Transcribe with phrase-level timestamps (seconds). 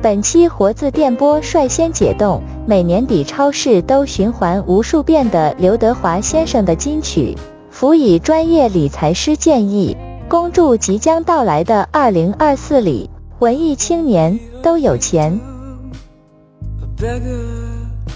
[0.00, 7.36] 本期活字电波率先解冻，每年底超市都循环无数遍的刘德华先生的金曲，
[7.68, 9.96] 辅以专业理财师建议，
[10.28, 15.36] 恭祝即将到来的二零二四里，文艺青年都有钱。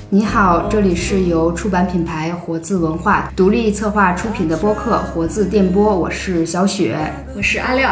[0.08, 6.96] 你好，这里是由出版品牌活字文化独立策划出品的播客活字电波，我是小雪，
[7.36, 7.90] 我是阿廖。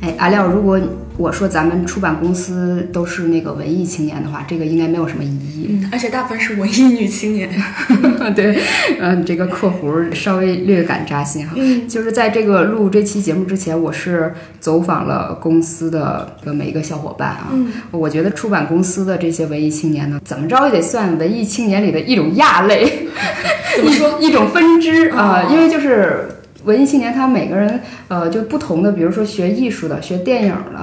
[0.00, 0.80] 哎，阿廖，如果
[1.18, 5.66] 我说咱们出版公司都是那个文艺青年的话，这个应该没有什么疑义。
[5.68, 7.50] 嗯，而且大部分是文艺女青年。
[8.34, 8.58] 对，
[8.98, 11.52] 嗯，这个括弧稍微略感扎心哈。
[11.56, 17.48] 嗯，就是在这个录这期节目之前，我是走访了公司的每一个小伙伴啊。
[17.52, 23.06] 嗯，我觉得出版公司的这些文艺青年呢，怎么着也得算文艺青年里的一种亚类，
[23.76, 25.46] 怎么说 一种分支啊？
[25.50, 26.26] 因为就是。
[26.64, 30.78] 文艺青年，他每个人，呃，就不同的，比如说学艺术的、学电影的，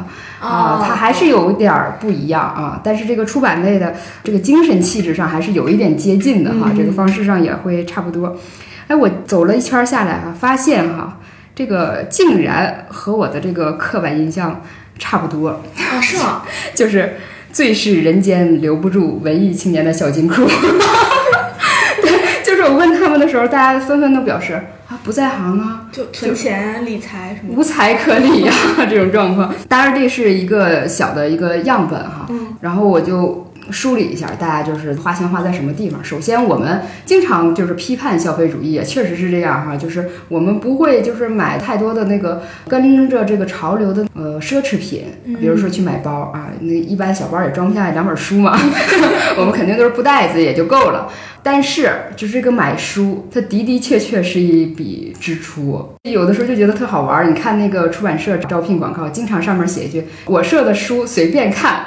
[0.45, 2.81] 啊，他还是有点儿不一样啊。
[2.83, 8.37] 但是这个出版类的，这个精神气质上还是有一点接近的哈，这个方式上也会差不多。
[8.87, 11.19] 哎，我走了一圈下来啊，发现哈，
[11.55, 14.61] 这个竟然和我的这个刻板印象
[14.97, 16.01] 差不多啊？
[16.01, 16.43] 是吗？
[16.75, 17.17] 就是
[17.53, 20.45] 最是人间留不住文艺青年的小金库。
[22.01, 24.61] 对，就是我问他们的时候，大家纷纷都表示。
[24.99, 28.53] 啊，不在行啊，就存钱理财什么，无财可理呀，
[28.89, 29.53] 这种状况。
[29.67, 32.25] 当然，这是一个小的一个样本哈。
[32.29, 36.03] 嗯，然后我就梳理一下，大家就是花钱花在什么地方。
[36.03, 45.05] 首先，我们经常就是批判消费主义，确实是这样哈，就是我们不会就是买太多的那个跟着这个潮流的呃奢侈品，
[45.39, 48.57] 比如说去买包啊，那一般小包也装不下两本书嘛，
[49.37, 51.09] 我们肯定都是布袋子也就够了。
[51.41, 55.95] 但是，就是这个买书，它的的确确是一笔支出。
[56.03, 57.27] 有的时候就觉得特好玩儿。
[57.27, 61.81] 你看那个出版社招聘广告，经常上面写一句：“我社的书随便看，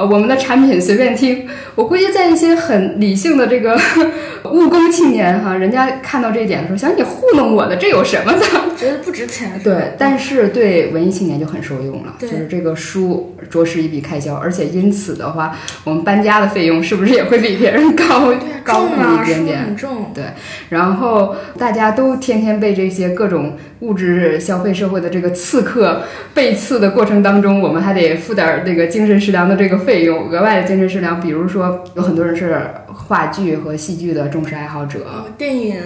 [0.00, 3.78] 呃，我们的产品随便听。”我估计在一些很理性的这个
[4.50, 8.40] 务工青年哈，人家看到这一点的时候，想你糊弄我的，这有什么的？
[8.76, 9.60] 觉得不值钱。
[9.62, 18.32] 对，但是对文艺青年就很受用了，就是这个书着实一笔开销，而且因此的话，我们搬家的费用是不是也会比别人高
[18.64, 19.62] 高一点点？
[19.64, 20.10] 很重。
[20.14, 20.24] 对，
[20.70, 26.02] 然后大家都天天被这些各种物质消费社会的这个刺客
[26.34, 31.84] 被刺的过程当中，我们还得付点那个精神食粮的这个费用，额外的精神食粮，比如说。
[31.94, 35.76] 有很多人是话剧和戏剧的忠实爱好者，电影，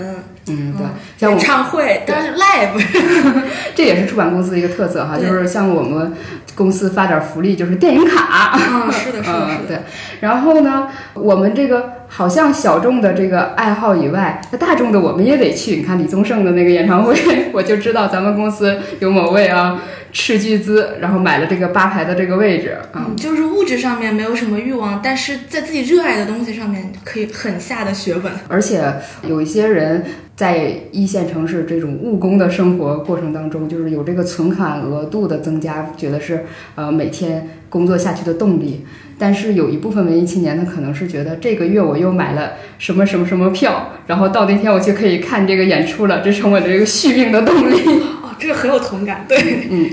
[0.49, 0.87] 嗯，对，
[1.17, 2.85] 像演唱会，但是 live，
[3.75, 6.13] 这也是出版公司的一个特色哈，就是像我们
[6.55, 9.79] 公司发点福利，就是电影卡，嗯，是的，是的， 对。
[10.21, 15.75] 然后呢，我们这个好像小众的这个爱好以外，那大众的我们也得去。
[15.75, 17.13] 你看李宗盛的那个演唱会，
[17.53, 19.83] 我就知道咱们公司有某位啊。
[20.13, 28.31] 斥巨资，然后买了这个八排的这个位置啊，就是物质上面没有什么欲望，但是在自己热爱的东西上面可以狠下的血本。
[28.47, 28.95] 而且
[29.27, 30.05] 有一些人
[30.37, 38.85] 在一线城市这种务工的生活过程当中，就是有这个存款额度的增加，觉得是呃每天工作下去的动力。
[39.17, 47.77] 但是有一部分文艺青年，他可能是觉得这个月我又买了什么什么什么票，然后到那天我就可以看这个演出了，这成我的这个续命的动力。
[48.23, 49.39] 哦这个很有同感，对，
[49.71, 49.89] 嗯，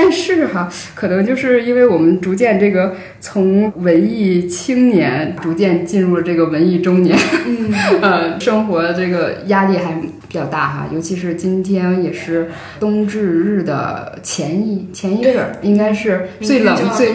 [0.00, 12.48] 但是哈，可能就是因为我们逐渐这个从文艺青年逐渐进入了这个文艺中年，嗯， 呃，生活这个压力还比较大哈，尤其是今天也是
[12.78, 17.14] 冬至日的前一前一日，应该是最冷最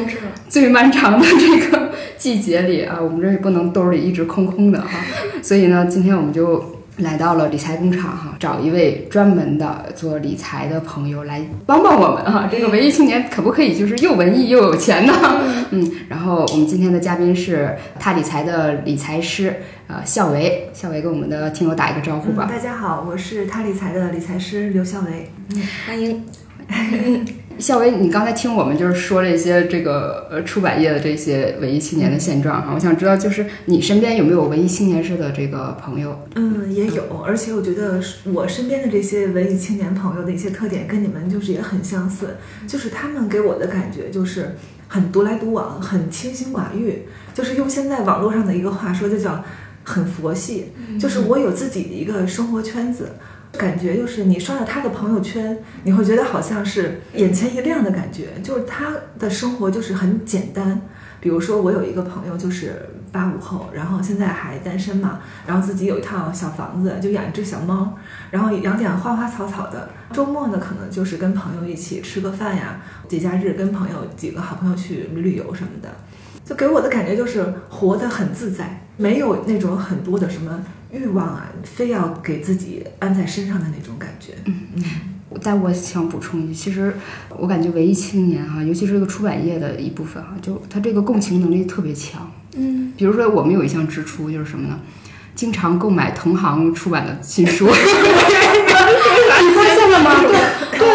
[0.50, 4.90] 最漫长的这个季节里啊，我们这也不能兜里一直空空的哈，
[5.42, 6.83] 所以呢，今天我们就。
[6.98, 12.48] 来到了理财工厂哈，找一位专门的做理财的朋友来帮帮我们哈。
[12.52, 15.14] 这个文艺青年可不可以就是又文艺又有钱呢？
[15.72, 19.56] 嗯，然后我们今天的嘉宾是他理财的理财师，
[19.88, 20.70] 呃，笑维。
[20.72, 22.48] 笑维跟我们的听友打一个招呼吧。
[22.48, 25.32] 大家好，我是他理财的理财师刘笑维。
[25.56, 26.24] 嗯，欢迎。
[27.60, 36.28] 笑薇，你刚才听我们就是说了一些这个呃出版业的这些文艺青年的现状哈，我想知道就是你身边有没有文艺青年式的这个朋友？
[36.36, 44.56] 嗯，也有，而且我觉得我身边的这些文艺青年朋友的一些特点跟你们就是也很相似，就是他们给我的感觉就是
[44.88, 47.04] 很独来独往，很清心寡欲，
[47.34, 49.44] 就是用现在网络上的一个话说就叫
[49.84, 53.10] 很佛系，就是我有自己的一个生活圈子。
[53.58, 58.30] 感觉就是你刷到他的朋友圈，你会觉得好像是眼前一亮的感觉。
[58.44, 60.82] 就是他的生活就是很简单。
[61.20, 67.98] 比如说，我有一个朋友就是八五后，然后现在还单身嘛，然后自己有一套小房子，就养一只小猫，
[68.30, 69.88] 然后养点花花草草的。
[70.12, 75.88] 周末呢，可能就是跟朋友一起吃个饭呀，节假日跟朋友几个好朋友去旅旅游什么的。
[76.44, 80.62] 就给我的感觉就是活得很自在，没有那种很多的什么
[80.94, 84.34] 欲望啊，非要给自己安在身上的那种感觉。
[84.46, 84.84] 嗯嗯。
[85.42, 86.96] 但我想补充一句，其实
[87.30, 92.32] 我感觉文艺青年哈，尤其是这个出版业的一部分哈，就他这个共情能力特别强。
[92.56, 94.80] 嗯，比如说我们有一项支出就是什么呢？
[95.34, 97.66] 经常购买同行出版的新书。
[99.44, 100.22] 你发现了吗？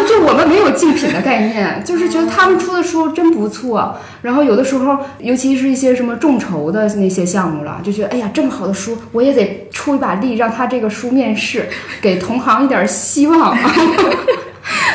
[0.09, 3.95] 就我们没有竞品的概念， 就是觉得他们出的书真不错。
[4.23, 11.69] 然后有的时候，尤其是一些什么众筹的那些项目了，就觉得哎呀，这么好的书，我也得出一把力，让他这个书面世，
[12.01, 13.55] 给同行一点希望。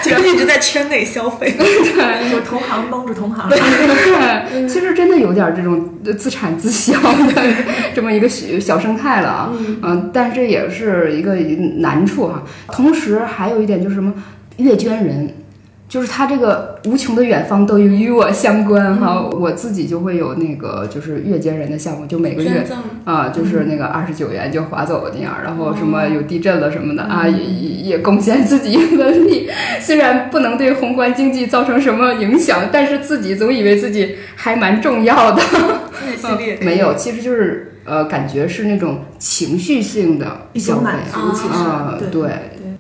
[0.04, 3.48] 就一直在圈内消费， 对，有同行帮助同行。
[3.48, 7.42] 对，其实真的有点这种自产自销的
[7.94, 9.50] 这么一个小小生态了啊。
[9.82, 11.34] 嗯，但这也是一个
[11.78, 12.42] 难处哈。
[12.68, 14.12] 同时还有一点就是什么，
[14.56, 15.34] 阅捐人。
[15.86, 22.66] 就是他这个无穷的远方都与我相关哈，我自己就会有那个就是月捐人的项目，就每个月
[23.04, 29.48] 啊，就是那个二十九元就划走那样，然后什么有地震了什么的啊，也也也贡献自己的力，
[29.78, 35.42] 虽然不能对宏观经济造成什么影响，但是自己总以为自己还蛮重要的。
[36.62, 40.88] 没有，其实就是呃，感觉是那种情绪性的消费。
[41.52, 42.22] 啊，对。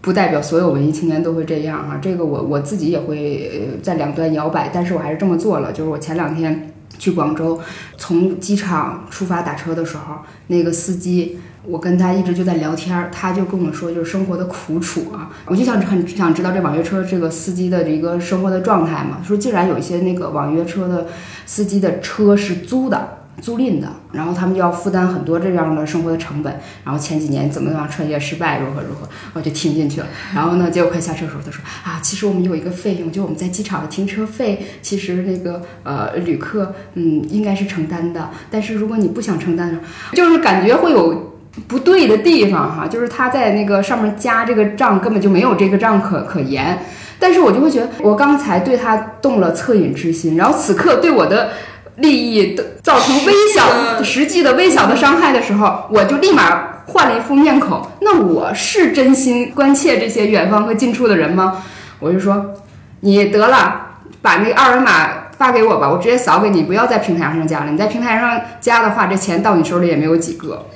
[0.04, 5.72] 不代表所有文艺青年都会这样哈，这个我我自己也会在两端摇摆，但是我还是这么做了。
[5.72, 7.58] 就是我前两天去广州，
[7.96, 10.16] 从机场出发打车的时候，
[10.48, 19.22] 那个司机，我跟他一直就在聊天，他就跟我说就是生活的苦楚啊，我就想很想知道这网约车这个司机的一个生活的状态嘛。
[19.26, 21.06] 说竟然有一些那个网约车的
[21.46, 23.23] 司机的车是租的。
[23.40, 26.60] 租赁的，然后他们就要负担很多这样的生活的成本。
[26.84, 30.06] 然后前几年怎么样创业失败，如何如何，我就听进去了。
[30.34, 38.30] 然后呢，结果快下车的时候，他说啊，其实我们有一个费用，就我们在机场的停车费，其实那个呃旅客嗯应该是承担的。
[38.50, 39.78] 但是如果你不想承担，
[40.12, 41.34] 就是感觉会有
[41.66, 46.78] 不对的地方哈，就是他在那个上面加这个账，根本就没有这个账可可言。
[47.18, 51.50] 但是我就会觉得，我刚才对他动了恻隐之心，然后此刻对我的。
[51.96, 57.86] 利益的造成微小、实际的微小的伤害的时候，我就立马换了一副面孔。
[58.00, 61.62] 那我是真心关切这些远方和近处的人吗？
[62.00, 62.54] 我就说，
[63.00, 65.08] 你得了，把那个二维码
[65.38, 67.70] 发给我吧，我直接扫给你，不要在平台上加了。
[67.70, 70.66] 你在平台上加的话，这钱到你手里也没有几个。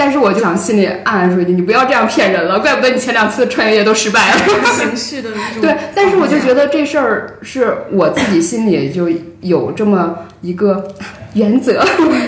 [0.00, 4.40] 但是我就想心里暗暗说一句，你不要这样骗人了，怪不得你前两次穿越夜都失败了。
[4.78, 9.10] 情绪的那种对，但是我就觉得这事儿是我自己心里就
[9.42, 10.88] 有这么一个
[11.34, 11.84] 原则，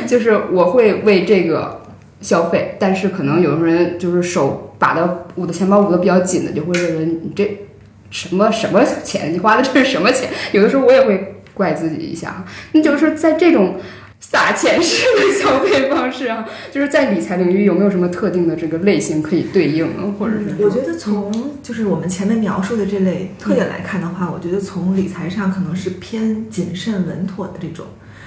[0.06, 1.80] 就是我会为这个
[2.20, 2.76] 消费。
[2.78, 7.58] 但是可能有的人就是手把的捂的钱包捂的比较紧的，就会认为你这
[8.10, 10.28] 什么什么钱，你花的这是什么钱？
[10.52, 13.76] 有的时候我也会怪自己一下，那就是在这种。
[14.22, 20.64] 撒钱式的消费方式啊，就是在理财领域有没有什么特定的这个类型可以对应，或者是？
[20.64, 21.30] 我觉得从
[21.62, 27.84] 就是我们前面描述的这类特点来看的话，我觉得从理财上可能是偏谨慎稳妥的这种，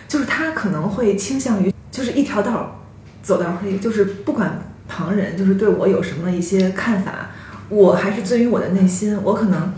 [0.08, 2.86] 就是他可能会倾向于就是一条道
[3.24, 7.32] 走到黑，就是不管旁人就是对我有什么一些看法，
[7.70, 9.18] 我还是遵于我的内心。
[9.24, 9.74] 我可能，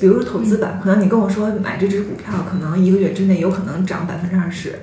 [0.00, 4.74] 比如说投资吧，可能你跟我说买这只股票，可能一个月之内有可能涨百分之二十。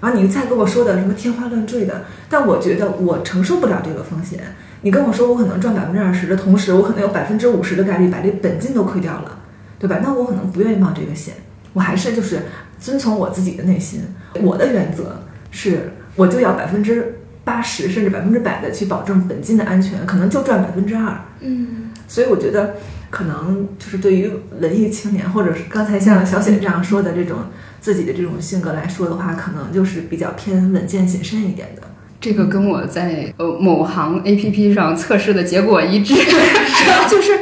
[0.00, 4.40] 然后你再跟我说的什么天花乱坠的，但我觉得我承受不了这个风险。
[4.82, 9.38] 你跟我说我可能赚百分之二十的同时，我可能有百分之五十的概率把这本金都亏掉了，
[9.78, 9.98] 对吧？
[10.02, 11.34] 那我可能不愿意冒这个险。
[11.72, 12.42] 我还是就是
[12.78, 14.02] 遵从我自己的内心。
[14.40, 21.18] 我的原则是，我就要百分之八十甚至百分之百的去保证本金的安全，可能就赚百分之二。
[21.40, 22.76] 嗯，所以我觉得
[23.10, 27.38] 可能就是对于文艺青年，或者是刚才像小雪这样说的这种。
[27.80, 31.82] 自己的这种性格来说的话，可能就是比较偏稳健谨慎一点的。
[32.20, 36.12] 这个跟我在呃某行 A P P 上测试的结果一致，
[37.08, 37.38] 就是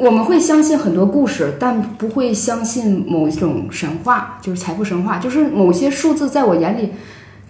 [0.00, 6.92] 我们会相信很多故事，但不会相信某一种神话，就是财富神话，就是某些数字在我眼里，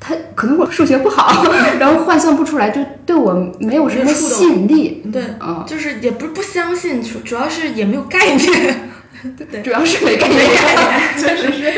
[0.06, 5.02] 它可能我数学不好， 然后换算不出来，就对我没有什么吸引力。
[5.10, 8.90] 对，啊，就是也不是不相信，主主要是也没有概念。
[9.50, 10.40] 对，主要是没概念，
[11.16, 11.72] 确实是。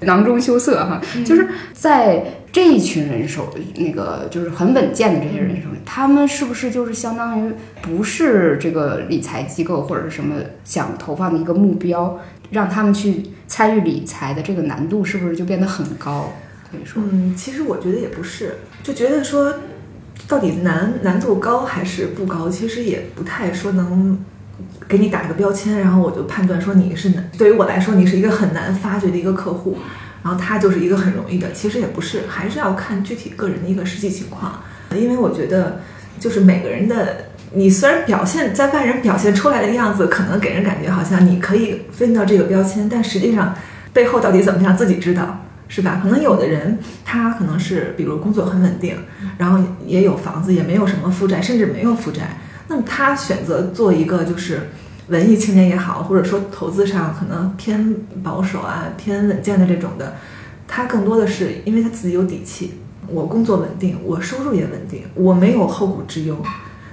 [0.00, 1.00] 囊中羞涩哈。
[1.24, 7.50] 就是在这一群人手，那个就是很稳健的这些人手里，他们是不是就是相当于
[7.80, 16.30] 不是这个理财机构或者是什么想投放的一个目标，让他们去参与理财的这个难度是不是就变得很高？
[16.70, 19.54] 可以说，嗯，其实我觉得也不是，就觉得说
[20.26, 24.18] 到底难难度高还是不高，其实也不太说能。
[24.88, 27.30] 给你打个标签，然后我就判断说你是难。
[27.36, 29.76] 对于我来说，你是一个很难发掘的一个客户。
[30.22, 34.60] 然后他就是一个很容易的，其实也不是，还是要看具体个人的一个实际情况。
[34.96, 35.80] 因为我觉得，
[36.18, 43.54] 就是每个人的，你虽然表现在外人表现出来的样子，可能给人感觉好像你可以分到这个标签，但实际上
[43.92, 46.00] 背后到底怎么样，自己知道，是吧？
[46.02, 48.96] 可能有的人他可能是，比如工作很稳定，
[49.36, 54.68] 然后也有房子，也没有什么负债，甚至没有负债，那么他选择做一个就是
[55.08, 60.16] 文艺青年也好，或者说投资上可能偏保守啊、偏稳健的这种的，
[60.66, 62.74] 他更多的是因为他自己有底气。
[63.10, 66.36] 我工作稳定，我收入也稳定，我没有后顾之忧。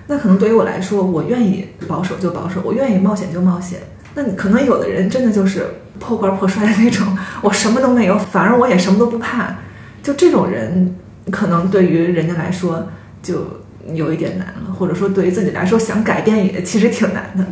[0.07, 3.79] 那可能对于我来说，我愿意保守就保守，我愿意冒险就冒险。
[4.13, 5.65] 那你可能有的人真的就是
[5.99, 7.05] 破罐破摔的那种，
[7.41, 9.55] 我什么都没有，反而我也什么都不怕。
[10.03, 10.95] 就这种人，
[11.31, 12.87] 可能对于人家来说
[13.23, 13.45] 就
[13.93, 17.45] 有一点难了，或者说对于自己来说想改变也其实挺难的。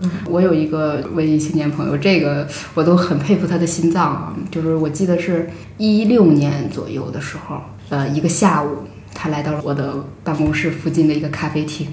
[0.00, 4.34] 嗯，我有一个文艺青年朋友，这个我都很佩服他的心脏啊。
[4.50, 5.48] 就是我记得是
[5.78, 7.60] 一六年左右的时候。
[7.90, 8.78] 呃，一个下午，
[9.14, 11.86] 他来到了我的办公室附近的一个咖啡厅。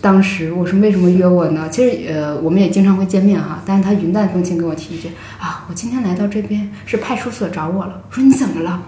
[0.00, 1.68] 当时我说为什么约我呢？
[1.70, 3.62] 其实呃，我们也经常会见面哈。
[3.66, 5.08] 但是他云淡风轻跟我提一句
[5.40, 8.00] 啊，我今天来到这边是派出所找我了。
[8.08, 8.82] 我说你怎么了？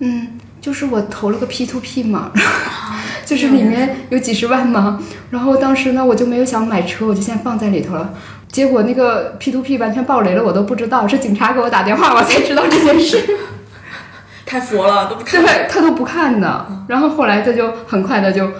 [0.00, 2.30] 嗯，就是我投了个 P to P 嘛，
[3.26, 5.00] 就是里面有几十万嘛。
[5.30, 8.14] 然后当时呢，我就没有想买车，我就先放在里头了。
[8.48, 13.18] 结果那个 P to P 完全爆雷了，我都不知道，是警察给我打电话，我才知道这件事。
[14.44, 15.40] 太佛了，都不看。
[15.40, 16.66] 对，他都不看的。
[16.88, 18.50] 然后后来他就很快的就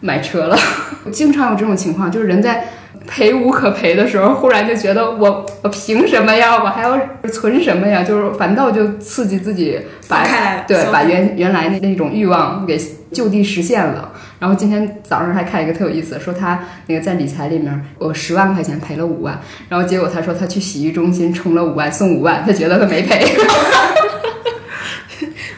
[0.00, 0.56] 买车了。
[1.12, 2.64] 经常有这种情况，就是人在
[3.06, 6.56] 赔无可赔的时候，忽然就觉得我我凭什么呀？
[6.62, 6.98] 我还要
[7.32, 8.02] 存什么呀？
[8.02, 10.26] 就是反倒就刺激自己把
[10.66, 12.76] 对把原原来那那种欲望给
[13.12, 14.10] 就地实现了。
[14.38, 23.24] 然后今天早上还看一个特有意思，说他那个在理财里面，我十万块钱赔了五万，然后结果他说他去洗浴中心充了五万送五万，他觉得他没赔。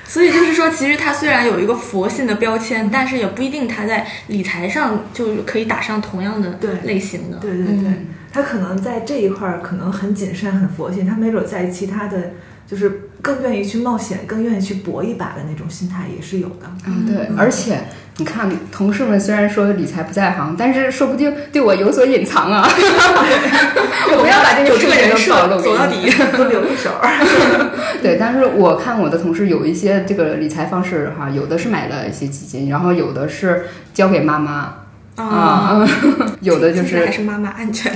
[0.08, 7.36] 所以就是说，其实他虽然有一个佛性的标签，但是也不一定他在理财上就可以打上同样的类型的。
[7.36, 12.32] 对对对，他可能在这一块儿可能很谨慎、很佛性，他没准在其他的，
[12.70, 16.70] 就是更愿意去冒险、更愿意去搏一把的那种心态也是有的。
[16.86, 17.78] 嗯，对，而且。
[18.20, 22.66] 你看，同事们虽然说理财不在行，但是说不定对我有所隐藏啊！
[24.10, 26.90] 我不要把这个这个人设走到底，都留一手。
[28.02, 34.74] 对，但是我看我的同事有一些这个理财方式哈，有的是买了一些基金，然后有的是交给妈妈。
[35.14, 35.88] 啊，
[36.42, 37.92] 有的就是还是妈妈安全，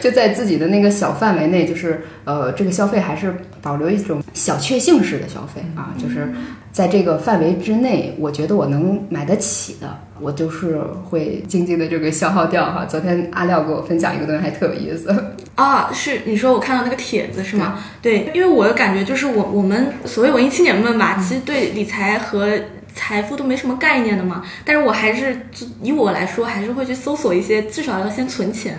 [0.00, 6.32] 就在自己的那个小范围内，就是呃，这个消费还是保留一种小确幸式的消费啊，就是
[6.72, 10.78] 在这个范围之内，我觉得我能买得起的，我就是
[11.10, 12.84] 会静静的这个消耗掉哈。
[12.84, 15.12] 昨天阿廖给我分享一个东西，还特有意思
[15.56, 17.78] 啊，是你说我看到那个帖子是吗？
[18.02, 22.48] 对，因为我的感觉就是我我们所谓文艺青年们吧，其实对理财和。
[22.96, 25.46] 财富都没什么概念的嘛，但是我还是
[25.82, 28.74] 以我来说，还是会去搜索一些，至少要先存钱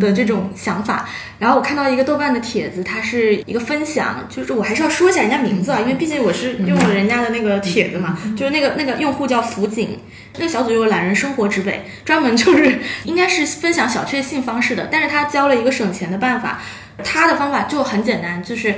[0.00, 1.06] 的这种想法。
[1.38, 10.00] 然后我看到一个豆瓣的帖子，它是一个分享，就是我还是要说一下人家名字啊，因为毕竟我是用了人家的那个帖子嘛，就是那个那个用户叫福景，
[10.34, 16.58] 那个小组就是懒人生活之北，专门就是 应该是分享小确幸方式的，但是他教了一个省钱的办法，
[17.04, 18.74] 他的方法就很简单，就是。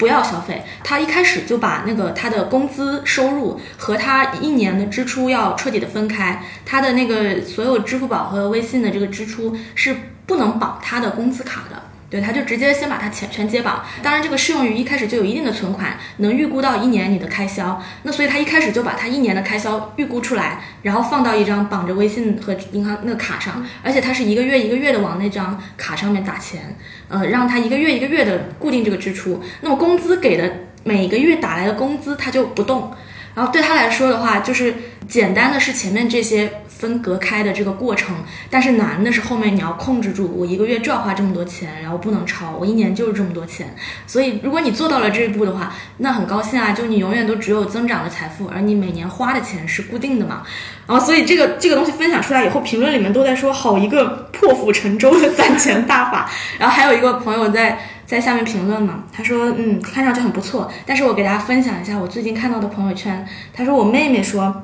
[0.00, 11.89] 不要消费，他一开始就把那个他的工资收入和他一年的支出要彻底的分开，他的那个所有支付宝和微信的这个支出是不能绑他的工资卡的。
[12.10, 17.80] 对，他就直接先把它全全接绑，当然这个适用于一开始就有一定的存款，能预估到一年你的开销。
[18.02, 26.76] 那所以他一开始就把他一年的开销预估出来，然后放到一张绑着微信和银行那个卡上，而且他是一个月一个月的往那张卡上面打钱，
[27.08, 29.40] 呃，让他一个月一个月的固定这个支出。
[29.60, 30.52] 那么工资给的
[30.82, 32.92] 每个月打来的工资他就不动，
[33.34, 34.74] 然后对他来说的话，就是
[35.08, 36.52] 简单的是前面这些。
[36.80, 38.16] 分隔开的这个过程，
[38.48, 43.76] 但是难的是后面你要控制住，我一个月就要花这么多钱，然后不能超，我一年就是这么多钱。
[44.06, 50.42] 所以如果你做到了这一步的话，那很高兴啊，就你永远都只有增长的财富，而你每年花的钱是固定的嘛。
[50.86, 56.30] 然后所以这个这个东西分享出来以后，评论里面都在说好一个破釜沉舟的攒钱大法。
[56.58, 57.78] 然后还有一个朋友在
[58.10, 64.62] 在下面评论嘛，他说嗯，看上去很不错，但是我给大家分享一下我最近看到的朋友圈，他说我妹妹说。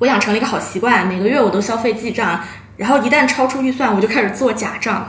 [0.00, 2.40] 我养成了一个好习惯，每个月我都消费记账，
[2.76, 5.08] 然后一旦超出预算，我就开始做假账。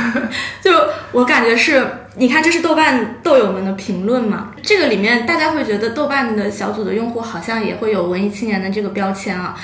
[0.60, 0.70] 就
[1.10, 1.84] 我感觉是，
[2.16, 4.52] 你看这是豆瓣豆友们的评论嘛？
[4.62, 9.56] 这个里面大家会觉得豆瓣的小组的用户好像也会有文艺青年的这个标签啊，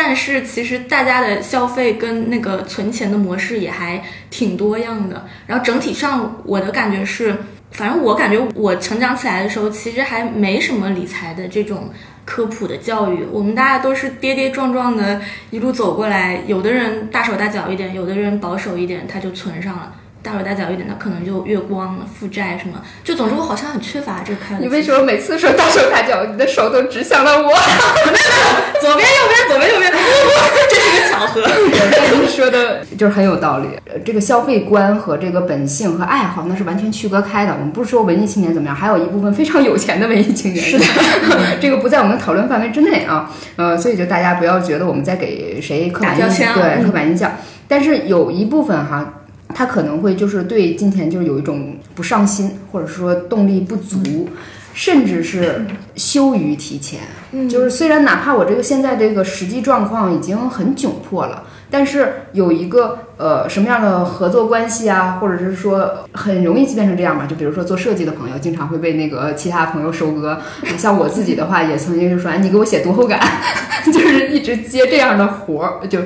[0.00, 4.00] 但是其实大家的消费跟那个存钱的模式也还
[4.30, 5.26] 挺多样的。
[5.44, 7.34] 然后整体上我的感觉是。
[7.70, 11.90] 反正我感觉我成长起来的时候，其实还没什么理财的这种
[12.24, 19.94] 科普的教育，我们大家都是跌跌撞撞的一路走过来，有的人大手大脚一点，有的人保守一点，他就存上了。
[20.22, 24.56] 大手大脚一点，的可能就月光了、负债什么，就总之我好像很缺乏这个开。
[24.58, 27.48] 你为什么每次说大手大脚，你的手都指向了我？
[28.80, 29.92] 左边、右边、左边、右边，
[30.70, 31.42] 这是个巧合。
[32.18, 33.68] 您说的就是很有道理。
[34.04, 37.52] 这个消费观和这个本性和爱好那是完全区隔开的。
[37.52, 40.64] 我们不是说文艺青年怎么样，还有一部分非常有钱的文艺青年。
[40.64, 40.84] 是的，
[41.60, 43.30] 这个不在我们的讨论范围之内啊。
[43.56, 47.32] 呃，所以就大家不要觉得我们在给谁刻板印象，对刻板印象。
[47.66, 49.14] 但是有一部分哈。
[49.54, 54.28] 他可能会就是对金钱就是有一种不上心，或者说动力不足，
[54.74, 55.64] 甚至是
[55.96, 57.00] 羞于提钱。
[57.48, 67.26] 就是虽然哪怕我这个现在这个实际状况已经很窘迫了，但是有一个呃什么样的合作关系啊，或者是说很容易变成这样嘛？
[67.26, 70.40] 就比如说做设计的朋友，经常会被那个其他朋友收割。
[70.78, 73.20] 像我自己的话，也曾经就说，哎，你给我写读后感，
[73.92, 75.98] 就是一直接这样的活儿，就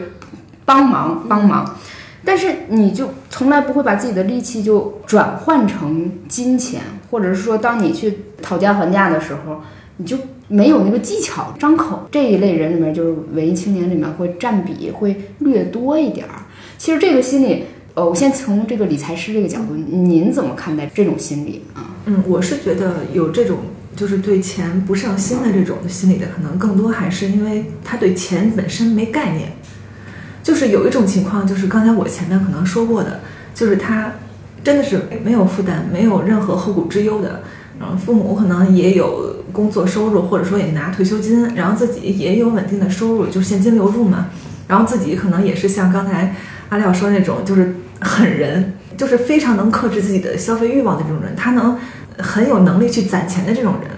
[0.65, 1.77] 帮忙帮忙。
[2.25, 9.61] 但是你就从来不会把自己的力气就转换成金钱，或者是说，当你去讨价还价的时候，
[9.97, 10.17] 你就
[10.49, 12.07] 没有那个技巧张口。
[12.13, 16.43] 这一类人里面，就是文艺青年里面会占比会略多一点儿。
[16.79, 17.65] 其实这个心理，
[17.95, 21.97] 呃，我先从这个理财师这个角度，您怎么看待这种心理啊？
[22.07, 23.59] 嗯，我是觉得有这种
[23.97, 29.53] 就是对钱不上心的这种心理的，可能更多还是因为他对钱本身没概念。
[30.43, 33.21] 就是有一种情况，就是刚才我前面可能说过的，
[33.55, 34.13] 就是他
[34.65, 37.43] 真的是没有负担，没有任何后顾之忧的。
[37.81, 44.29] 然后父母可能也有工作收入，或者说也拿退休金，然后自己也有稳定的收入，就是现金流入嘛。
[44.69, 46.35] 然后自己可能也是像刚才
[46.69, 51.77] 阿廖说那种，就是狠人，就是非常能克制自己的消费欲望的这种人，他能
[52.19, 53.91] 很有能力去攒钱的这种人。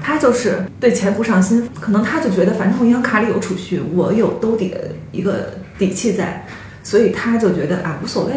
[0.00, 4.78] 他就是对钱不上心，可能他就觉得反正我银行卡里有储蓄，我有兜底的
[5.12, 5.61] 一个。
[5.78, 6.46] 底气在，
[6.82, 8.32] 所以他就觉得啊无所谓，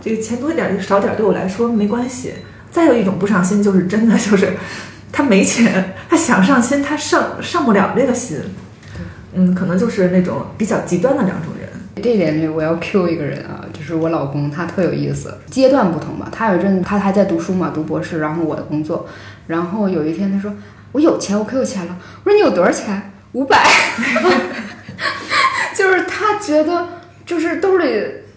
[0.00, 2.34] 这个钱多点就少点对我来说没关系。
[2.70, 4.54] 再有一种不上心，就是真的就是
[5.12, 8.38] 他没钱，他想上心，他上上不了这个心。
[9.34, 11.68] 嗯，可能就是那种比较极端的两种人。
[12.02, 16.28] 这一点里我要 Q 一个人啊，就是我老公，他特有意思，阶段不同吧。
[16.32, 19.06] 他有一阵他还在读书嘛，读博士，然后我的工作，
[19.46, 20.54] 然后有一天他说
[20.92, 21.96] 我有钱，我可有钱了。
[22.24, 23.12] 我说你有多少钱？
[23.32, 23.62] 五百。
[26.14, 26.86] 他觉得，
[27.24, 27.86] 就是兜里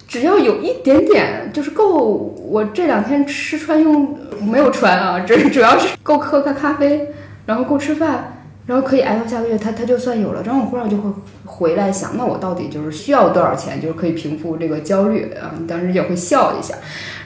[0.08, 2.06] 只要有一点点，就是够
[2.48, 7.10] 我这两天吃穿用，没有穿啊，这主要是够喝个咖啡，
[7.46, 10.42] 然后够吃饭，然后可以挨到下个月，他他就算有了。
[10.46, 11.12] 然后忽然就会
[11.44, 15.54] 回来想，那我到底就是需要多少钱，就是可以平复这个焦虑啊？
[15.68, 16.74] 当时也会笑一下。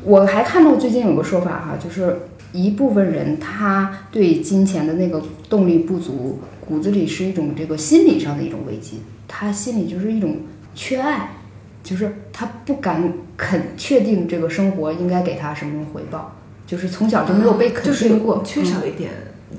[0.03, 2.17] 我还看到最近有个说法哈，就是
[2.51, 9.01] 一部分人他对金钱的那个动力不足，骨子里是一种这个心理上的一种危机。
[9.29, 10.41] 他心里就是一种
[10.75, 11.29] 缺爱，
[11.83, 19.11] 就是他不敢肯确定这个生活应该给他什么回报，就是从小就没有被肯定过，缺少一点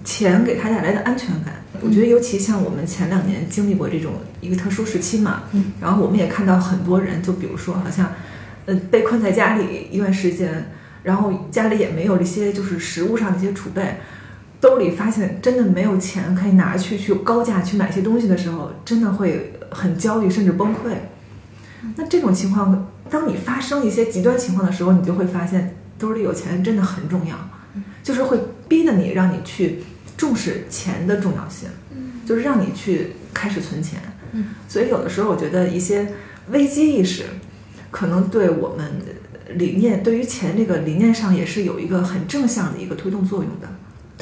[0.05, 1.55] 钱给他带来的安全感。
[1.81, 5.45] 我觉得尤其像我们前两年经历过这种一个特殊时期嘛，
[5.81, 8.13] 然后我们也看到很多人，就比如说好像，
[8.67, 10.73] 呃，被困在家里一段时间，
[11.05, 13.97] 然后家里也没有这些就是食物上的一些储备。
[14.61, 20.95] 兜里发现真的没有钱可以拿去去高价去买些东西的时候，真的会很焦虑甚至崩溃。
[21.97, 27.37] 那这种情况，当你发生一些极端情况的时候，你就会发现兜里有钱真的很重要，
[28.03, 29.83] 就是会逼着你让你去
[30.17, 31.69] 重视钱的重要性，
[32.27, 34.01] 就是让你去开始存钱。
[34.69, 36.13] 所以有的时候我觉得一些
[36.51, 37.25] 危机意识，
[37.91, 39.03] 可能对我们
[39.55, 43.69] 理念对于钱这个理念上也是有一个很正向的一个推动作用的。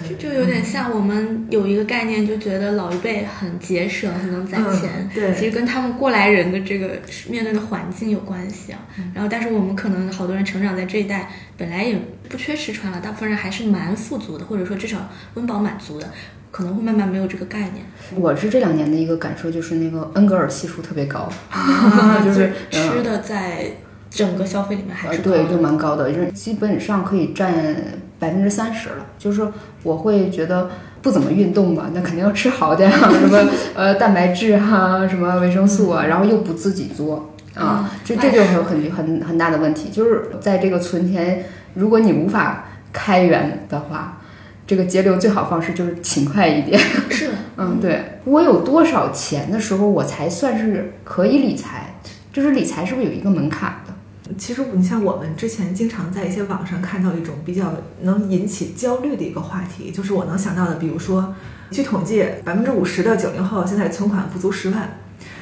[0.07, 5.09] 就就有点像我们有一个概念，就觉得老一辈很节省，很能攒钱。
[5.15, 8.79] 对，其实跟他们过来人的这个面对的环境有关系啊。
[9.15, 16.09] 然后，但是我们可能好多人成长在这一代，本来也不缺吃穿了，大部分人还是蛮富足的，或者说至少温饱满足的，
[16.51, 17.85] 可能会慢慢没有这个概念。
[18.15, 21.31] 我是这两年的一个感受，就是那个恩格尔系数特别高，
[22.25, 23.71] 就是吃的在。
[24.11, 27.53] 整个消费里面还是对，就蛮高的，就是基本上可以占
[28.19, 29.07] 百分之三十了。
[29.19, 29.47] 就是
[29.83, 30.71] 我会觉得
[31.03, 33.39] 不怎么运动吧，那肯定要吃好点，什么
[33.75, 39.91] 呃蛋白质啊，什么维生素啊，然后又不自己做啊，这这就很很很很大的问题。
[39.91, 44.21] 就是在这个存钱，如果你无法开源的话，
[44.67, 46.79] 这个节流最好方式就是勤快一点。
[47.11, 51.95] 是， 嗯，对我有多少钱的时候，我才算是可以理财？
[52.33, 53.88] 就是理财是不是有一个门槛的？
[54.37, 61.35] 其实你像我们之前经常在一些网上看到一种比较能引起焦虑的一个话题，就是我能想到的，比如说，
[61.71, 64.99] 据统计，百分之五十的九零后现在存款不足十万，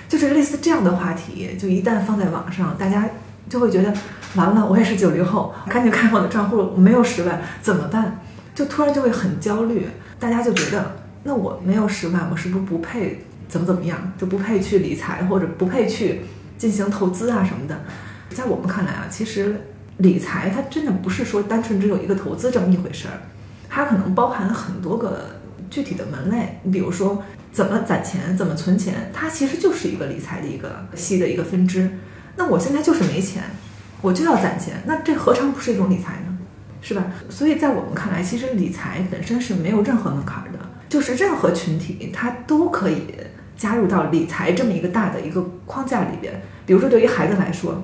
[0.08, 3.08] 就是类似这样的话题，就一旦放在网上，大家
[3.48, 3.92] 就会觉得
[4.36, 8.20] 完了，我也是九零后，赶紧看我的账户没有十万怎么办？
[8.54, 9.88] 就突然就会很焦虑，
[10.20, 16.22] 大家就觉得那我没有十万，我是不是不配怎么怎么样，就不配去理财或者不配去
[16.56, 17.80] 进行投资啊什么的？
[18.30, 19.60] 在我们看来啊，其实
[19.98, 23.20] 理财它真的不是说单纯只有一个投资这么一回事儿，
[23.68, 26.58] 它可能包含了很多个具体的门类。
[26.62, 31.90] 你比如说怎么攒钱，怎么存钱，它其实就是一个理财的一个细的一个分支。
[32.36, 33.42] 那我现在就是没钱，
[34.02, 36.36] 我就要攒钱，那这何尝不是一种理财呢？
[36.82, 37.06] 是吧？
[37.30, 40.58] 所以在我们看来，其实理财本身是没有任何门槛的，
[40.88, 43.04] 就是任何群体它都可以
[43.56, 46.42] 加入到理财这么一个大的一个框架里边。
[46.66, 47.82] 比如说对于孩子来说。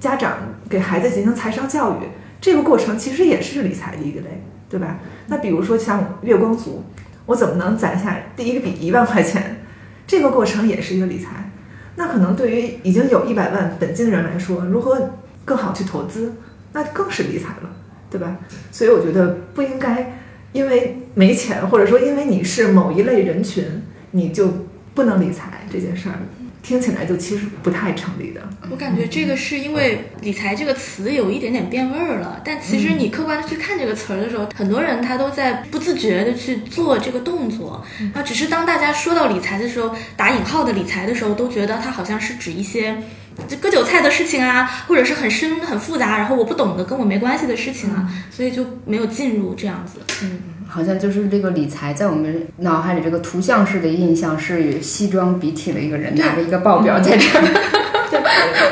[0.00, 2.08] 家长给孩子进行财商教育，
[2.40, 4.98] 这个过程其实也是理财的一个类，对吧？
[5.28, 6.82] 那比如说像月光族，
[7.26, 9.58] 我怎么能攒下第一个笔一万块钱？
[10.06, 11.50] 这个过程也是一个理财。
[11.96, 15.10] 那可能对于已经有一百万本金的人来说，如何
[15.44, 16.32] 更好去投资，
[16.72, 17.70] 那更是理财了，
[18.08, 18.38] 对吧？
[18.72, 20.18] 所以我觉得不应该
[20.52, 23.64] 因为没钱，或者说因为你是某一类人群，
[24.12, 24.48] 你就
[24.94, 26.14] 不能理财这件事儿。
[26.62, 28.40] 听起来就其实不太成立的。
[28.70, 37.84] 我感觉这个是因为理财这个词有一点点变味儿了，但其实你客观的去看这个词儿的时候，很多人他都在不自觉的去做这个动作。
[38.14, 43.02] 那只是当大家说到理财的时候，打引号的理财的时候，都觉得它好像是指一些
[43.48, 50.00] 就割韭菜的事情啊，或者是很深很复杂，然后我不懂的跟我没关系的事情啊，所以就没有进入这样子。
[50.22, 50.40] 嗯。
[50.70, 57.26] 好像就是这个理财，在我们脑海里，这个图像式的印象是西装笔挺的一个人拿着一个报表在这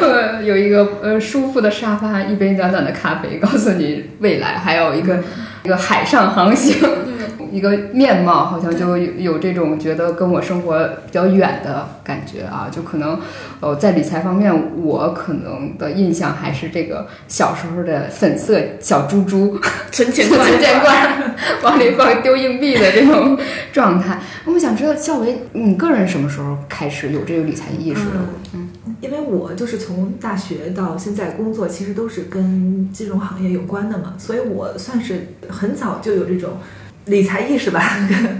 [0.06, 5.22] 儿， 有一个呃舒服的沙发，一杯暖暖的咖啡，告诉你未来，还有一个
[5.64, 6.76] 一个海上航行。
[7.50, 13.18] 一个面貌好像就有有这种觉得跟我生活比较远的感觉啊，就可能，
[13.61, 19.58] 呃，在理财方面，我可能的印象还是这个小时候的粉色小猪猪，
[19.92, 23.38] 存钱 罐，存钱罐，往里放丢硬币的这种
[23.72, 24.20] 状态。
[24.46, 28.12] 我想知道，肖维，你个人什么时候开始有这个理财意识的？
[28.54, 28.68] 嗯，
[29.00, 36.50] 因为我就是从大学到现在工作，其实都是跟金融行业有关的嘛，所以我算是很早就有这种。
[37.08, 37.82] 理财意识吧，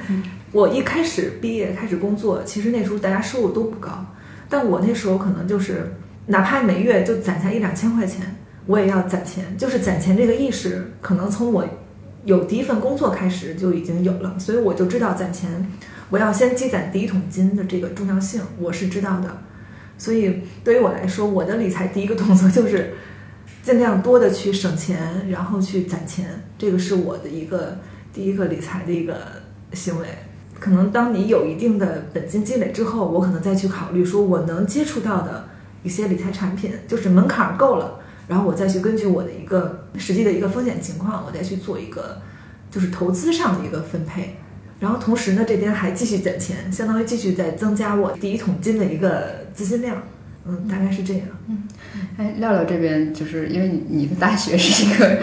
[0.53, 4.05] 我一开始毕业开始工作，其实那时候大家收入都不高，
[4.49, 5.95] 但我那时候可能就是
[6.27, 11.67] 哪怕每月就攒下一两千块钱，我也要攒钱，就是攒钱这个意识，可能从我
[12.25, 15.67] 有第一份工作开始就已经有了，所以我就知道攒钱，
[16.11, 19.43] 我要先积攒第一桶金的这个重要性，我是知道的，
[19.97, 22.93] 所以对于我来说，我的理财第一个动作就是
[23.63, 27.79] 尽量多的去省钱，然后去攒钱，这个是我的一个。
[28.19, 29.17] 第一个理财的一个
[29.73, 30.07] 行为，
[30.59, 35.49] 可能当你有一定的本金积累之后，我可能再去考虑说我能接触到的
[35.85, 42.21] 一些理财产品，就是门槛够了，然后我再去根据我的一个实际的一个风险情况，我再去做一个
[42.73, 44.35] 就是投资上的一个分配，
[44.81, 49.97] 然后同时呢，这边还继续攒钱，相当于继续在增加我第一桶金的一个资金量。
[50.45, 51.23] 嗯，大概是这样。
[51.47, 51.69] 嗯，
[52.21, 55.17] 哎，廖廖这边就是因为你你的大学是一个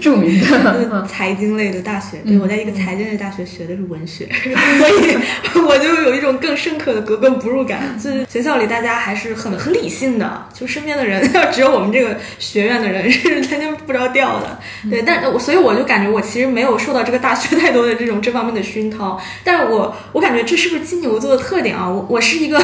[0.00, 5.16] 著名的 财经类的大学，对我在一个财经类大学学的是文学， 所以
[5.64, 7.96] 我就有一种更深刻的格格不入感。
[7.96, 14.58] 就是学校里大家还是很很理性的，就身边的人要只有我们这个学院的人是天天不着调的。
[14.90, 19.20] 对，但我所以我就感觉我其实没有受到这个大学太多的这种这方面的熏陶。
[19.44, 21.88] 但是我我感觉这是不是金牛座的特点啊？
[21.88, 22.58] 我我是一个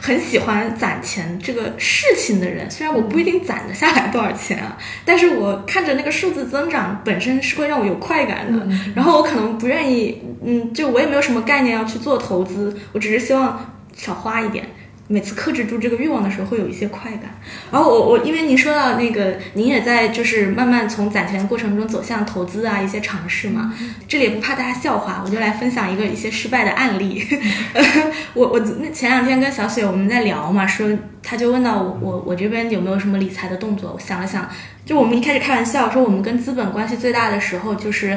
[0.00, 1.38] 很喜欢攒钱。
[1.42, 8.66] 这个事情的人，虽然我不一定攒得下来多少钱啊，但是我看着那个数字增长本身是会让我有快感的。
[8.94, 14.66] 然后我可能不愿意，嗯，就我也没有什么概念要去做投资，我只是希望少花一点。
[15.12, 17.34] 每次克制住这个欲望的时候，会有一些快感。
[17.72, 23.74] 然后我我因为您说到那个，您也在就是慢慢从攒钱过程中走向投资啊一些尝试嘛。
[24.06, 27.26] 这里也不怕大家笑话，我就来分享一个一些失败的案例。
[28.34, 30.88] 我我那前两天跟小雪我们在聊嘛，说
[31.24, 33.92] 他就问到我我我这边有没有什么理财的动作。
[33.92, 34.48] 我想了想，
[34.86, 38.16] 就我们一开始开玩笑说我们跟资本关系最大的时候就是。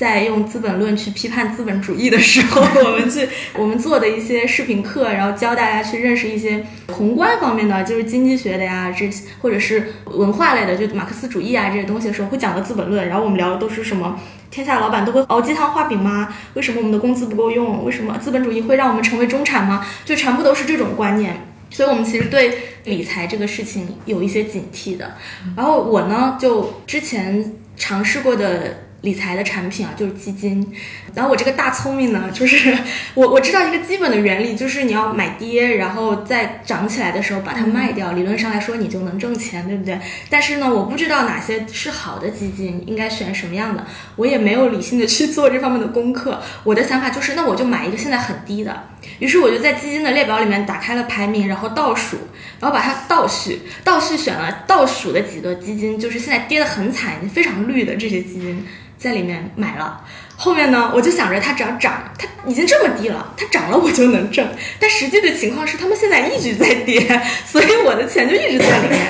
[0.00, 13.04] 在用《资本论》去批判资本主义的时候， 我们去我们做的一些视频课，然后教大家去认识一些宏观方面的，就是经济学的呀，这些或者是文化类的，就马克思主义啊这些东西的时候，会讲的《资本论》。
[13.08, 14.18] 然后我们聊的都是什么？
[14.50, 16.34] 天下老板都会熬鸡汤画饼吗？
[16.54, 17.84] 为什么我们的工资不够用？
[17.84, 19.86] 为什么资本主义会让我们成为中产吗？
[20.06, 21.46] 就全部都是这种观念。
[21.68, 25.12] 所以，我们其实对理财这个事情有一些警惕的。
[25.54, 28.88] 然后我呢，就之前尝试过的。
[29.02, 30.72] 理财的产品啊，就是基金。
[31.14, 32.76] 然后我这个大聪明呢，就是
[33.14, 39.98] 我我知道一个基本的原理，就是你要买跌，然后在涨起来的时候把它卖掉，理论上来说你就能挣钱，对不对？
[40.28, 43.86] 但是呢，我不知道哪些是好的基金，应该选什么样的，
[44.16, 46.40] 我也没有理性的去做这方面的功课。
[46.64, 48.84] 我的想法就是，那我就买一个现在很低的。
[49.18, 52.16] 于是我就在基金的列表里面打开了排名，然后倒数，
[52.58, 58.66] 然后把它倒序，倒序选了倒数的几个基金，就是现在跌得很惨、已经非常绿的这些基金。
[58.98, 60.04] 在里面买了，
[60.36, 64.46] 后面呢，我就想着它只要涨，它已经这么低了，它涨了我就能挣。
[64.78, 67.00] 但实际的情况是，他们现在一直在跌，
[67.46, 69.00] 所以我的钱就一直在里面。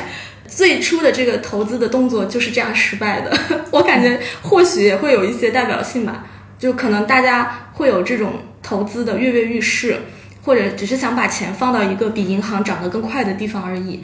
[0.47, 3.37] 最初的这个投资的动作就是这样失败的。
[3.73, 6.25] 我感觉或许也会有一些代表性吧，
[6.57, 9.99] 就可能大家会有这种投资的跃跃欲试，
[10.43, 14.03] 或者只是想把钱放到一个比银行涨得更快的地方而已，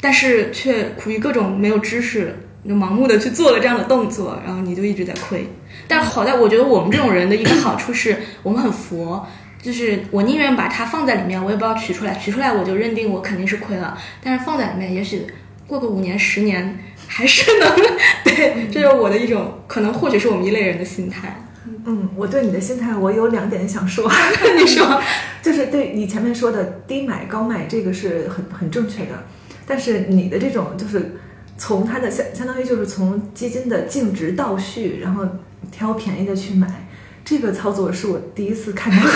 [0.00, 2.38] 但是却苦于各种没有知识。
[2.64, 5.44] 就盲目的去做了这样的动作，然后你就一直在亏。
[5.88, 9.26] 但好在我觉得我们这种人的一个好处是我们很佛，
[9.60, 13.98] 就是我宁愿把它放在里面，我也不要取出来，取出来我就认定我肯定是亏了。
[14.22, 15.26] 但是放在里面，也许
[15.66, 17.68] 过个五年十年还是能。
[18.22, 21.41] 对，这是我的一种可能，或许是我们一类人的心态。
[21.86, 24.10] 嗯，我对你的心态，我有两点想说。
[24.58, 25.00] 你说，
[25.42, 29.24] 就是对你前面说的低买高卖，这个是很很正确的。
[29.66, 31.16] 但是你的这种就是。
[31.58, 35.24] 从它的相相当于就是从基金的净值倒序，然后
[35.70, 36.88] 挑便宜的去买，
[37.24, 38.98] 这个操作是我第一次看到。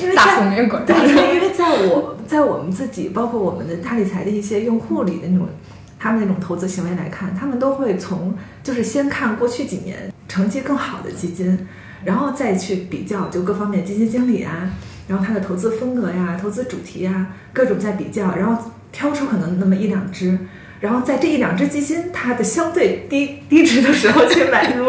[0.00, 5.46] 因为大聪明果对，因为在我在我们自己，包括我们的大理财的一些用户里的那种，
[6.02, 11.68] 他们那种投资行为来看，他们都会从就是先看过去几年成绩更好的基金，
[12.04, 14.70] 然后再去比较就各方面基金经理啊，
[15.06, 18.72] 然后他的投资风格呀、投资主题呀，各种在比较，然后。
[18.94, 20.38] 挑出可能那么一两只，
[20.78, 24.84] 然后在这一两只基金它的相对低低值的时候去买入。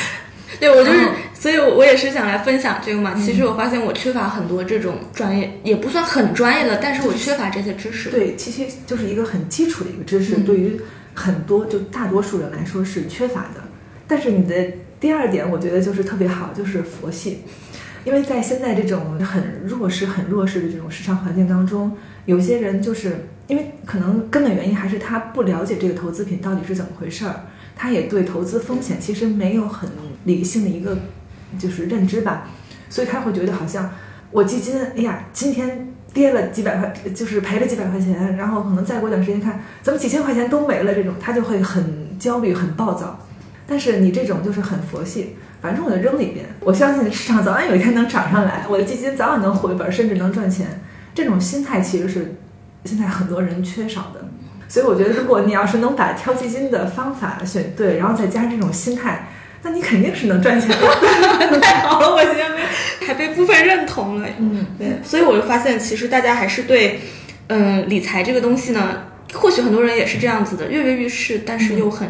[0.58, 1.08] 对，我就是，
[1.44, 3.14] 所以我也是想来分享这个嘛。
[3.14, 8.08] 其实我发现我缺乏很多这种专业，也不算很专业的，但是我缺乏这些知识。
[8.08, 10.80] 对，其实就是一个很基础的一个知识，对于
[11.12, 13.62] 很多就大多数人来说是缺乏的。
[14.08, 14.54] 但是你的
[14.98, 17.40] 第二点，我觉得就是特别好，就是佛系。
[18.06, 27.44] 因为在现在这种很弱势、很弱势的这种市场环境当中，有些人就是因为可能根本原因还是他不了解这个投资品到底是怎么回事儿，
[27.76, 29.90] 他也对投资风险其实没有很
[30.24, 30.96] 理性的一个
[31.58, 32.48] 就是认知吧，
[32.88, 33.90] 所以他会觉得好像
[34.30, 43.18] 我基金，哎呀，今天跌了几百块，就是赔了几百块钱，然后可能再过段时间看怎么几千块钱都没了，这种他就会很焦虑、很暴躁。
[43.66, 45.36] 但是你这种就是很佛系。
[45.62, 50.66] 反正我就扔里边，我相信市场早晚有一天能涨上来，我的基金早晚能回本，甚至能赚钱。
[51.14, 52.34] 这种心态其实是
[52.84, 54.28] 现在很多人缺少的。
[54.68, 59.28] 所以我觉得，如果你要是能把挑基金的方法选对，然后再加上这种心态，
[59.64, 60.76] 那你肯定是能赚钱的。
[61.60, 62.62] 太好了，我今天被
[63.06, 64.28] 还被部分认同了。
[64.38, 65.00] 嗯，对。
[65.02, 67.00] 所以我就发现，其实大家还是对，
[67.48, 72.08] 嗯，理财这个东西呢，或许很多人也是这样子的，跃跃欲试，但是又很。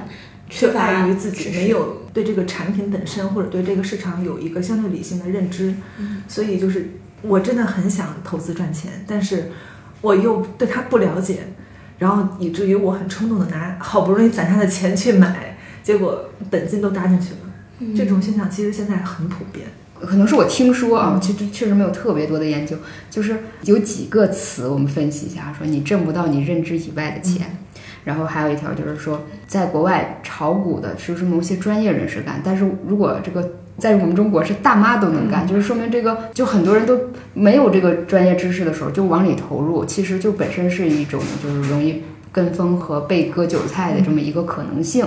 [0.51, 5.75] 缺乏于自己没有对这个产品本身或者对这个市场有一个相对理性的认知，
[6.29, 6.91] 所以就是
[7.23, 9.51] 我真的很想投资赚钱，但是
[10.03, 11.39] 我又对它不了解，
[11.99, 15.54] 然后以至于我很冲动的拿好不容易攒下的钱去买，
[15.85, 17.95] 结果本金都搭进去了。
[17.97, 19.67] 这种现象其实现在很普遍，
[20.01, 22.77] 可能是我听说啊，其实确实没有特别多的研究，
[23.11, 27.59] 就是有几个词我们分析一下，说你挣不到你认知以外的钱。
[28.05, 32.41] 然后还有一条就是说，在国外炒股的是不是某些专业人士干？
[32.45, 37.01] 但是如果这个在我们中国是大妈都能干，就是说明这个就很多人都
[37.33, 45.07] 没有这个专业知识的时候就往里投入，其实就本身是一种就是容易跟风和被割韭菜的这么一个可能性。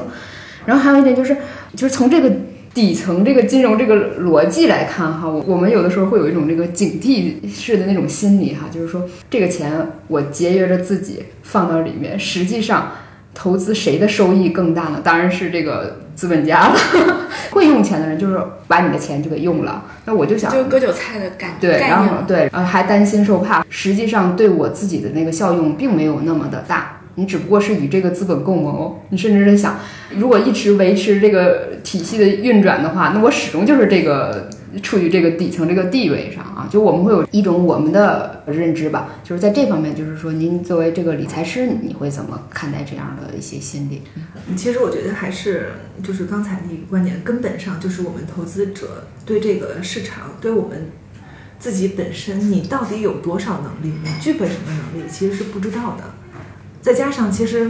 [0.67, 1.35] 然后还有一点就是，
[1.75, 2.31] 就是从这个。
[2.73, 9.73] 底层这个金融这个逻辑来看哈，我们有的时候会有一种这个警惕式的那种心理哈，就是说这个钱
[10.07, 12.91] 我节约着自己放到里面，实际上
[13.33, 15.01] 投资谁的收益更大呢？
[15.03, 16.75] 当然是这个资本家了。
[17.49, 26.96] 会用钱的人就是把你的钱就给用了，那我就想就割韭菜的感觉对，然后对，呃，还担心受怕，实际上对我自己的那个效用并没有那么的大。
[27.17, 29.79] 你只不过是与这个资本共谋，你甚至在想，
[30.15, 34.47] 如果一直维持这个体系的运转的话，那我始终就是这个
[34.83, 36.69] 处于这个底层这个地位上啊。
[36.69, 44.03] 就我们会有一种我们的认知吧，就是在这方面，就是说，您作为这个理财师，你会怎么看待这样的一些心理？
[44.55, 45.71] 其实我觉得还是
[46.03, 50.91] 就是刚才那个观点，根本上就是我们投资者对这个市场，对我们
[51.57, 56.03] 自己本身你到底有多少能力，你具备什么能力，其实是不知道的。
[56.81, 57.69] 再加上其实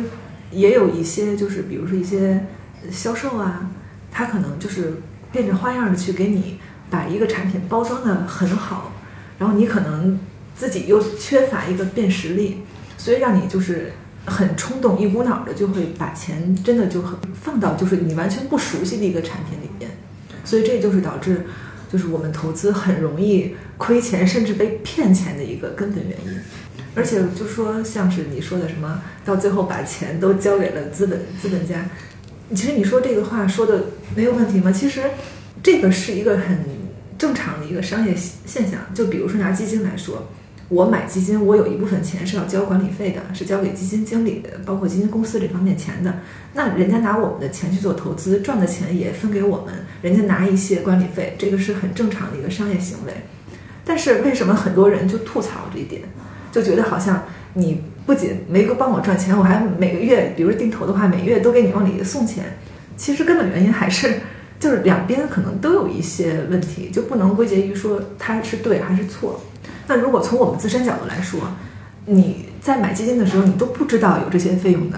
[0.51, 2.45] 也有一些，就是比如说一些
[2.91, 3.69] 销售啊，
[4.11, 4.93] 他可能就是
[5.31, 8.91] 变着花样的去给你把一个产品包装的很好，
[9.39, 10.19] 然后你可能
[10.55, 12.61] 自己又缺乏一个辨识力，
[12.97, 13.91] 所以让你就是
[14.25, 19.91] 很冲动，一股脑的就会把钱真的就很放到就是你完全不熟悉的一个产品里面，
[20.43, 21.45] 所以这就是导致
[21.91, 26.39] 就是我们投资很容易亏钱，甚至被骗钱的一个根本原因。
[26.97, 31.85] 而且就说像是你说的什么，到最后把钱都交给了资本资本家，
[32.55, 34.71] 其实你说这个话说的没有问题吗？
[34.71, 35.03] 其实
[35.61, 36.57] 这个是一个很
[37.15, 38.79] 正常的一个商业现象。
[38.95, 40.27] 就比如说拿基金来说，
[40.69, 46.21] 我买基金，我有一部分钱是要交管理费的，是交给基金经理的，包括基金公司这方面钱的。
[46.53, 53.13] 那人家拿我们的钱去做投资，赚的钱也分给我们，人家拿一些管理费，这个是很正常的一个商业行为。
[53.85, 56.01] 但是为什么很多人就吐槽这一点？
[56.51, 62.57] 就觉得好像你不仅没帮我赚钱，我还每个月，比如定投的话，每月都给你往里送钱。
[62.95, 64.21] 其实根本原因还是
[64.59, 69.41] 就是两边可能都有一些问题，就不能归结于说他是对还是错。
[69.87, 71.39] 那如果从我们自身角度来说，
[72.05, 74.97] 你在买基金的时候你都不知道有这些费用的，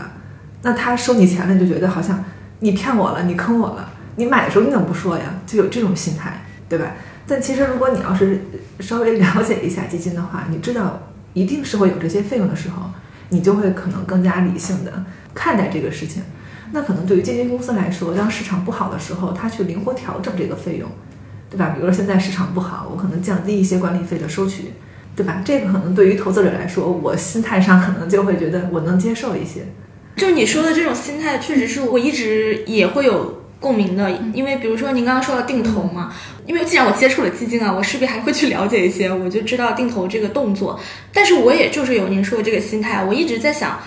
[0.62, 2.24] 那他收你钱了，你就觉得好像
[2.60, 3.92] 你骗我了，你坑我了。
[4.16, 5.24] 你买的时候你怎么不说呀？
[5.46, 6.94] 就有这种心态，对吧？
[7.28, 8.40] 但其实如果你要是
[8.80, 11.02] 稍微了解一下基金的话，你知道。
[11.34, 12.90] 一定是会有这些费用的时候，
[13.30, 16.24] 你就会可能更加理性的看待这个事情。
[16.72, 20.90] 那可能对于基金公司来说，当市场不好的时候，它去灵活调整这个费用，
[21.50, 21.70] 对吧？
[21.70, 24.74] 比如说现在市场不好，我可能降低一些管理费的收取，
[25.16, 25.42] 对吧？
[25.44, 29.66] 这个可能对于投资者来说，我心态上可能就会觉得我能接受一些。
[30.16, 33.38] 就你说的这种心态，确实是我一直也会有。
[33.60, 36.14] 共鸣的，因为比如说您刚刚说到定投嘛，
[36.46, 40.80] 因为既然我接触了基金啊，我势必还会去了解一些， 我就知道定投这个动作。
[41.14, 43.78] 但是我也就是有您说的这个心态，我一直在想，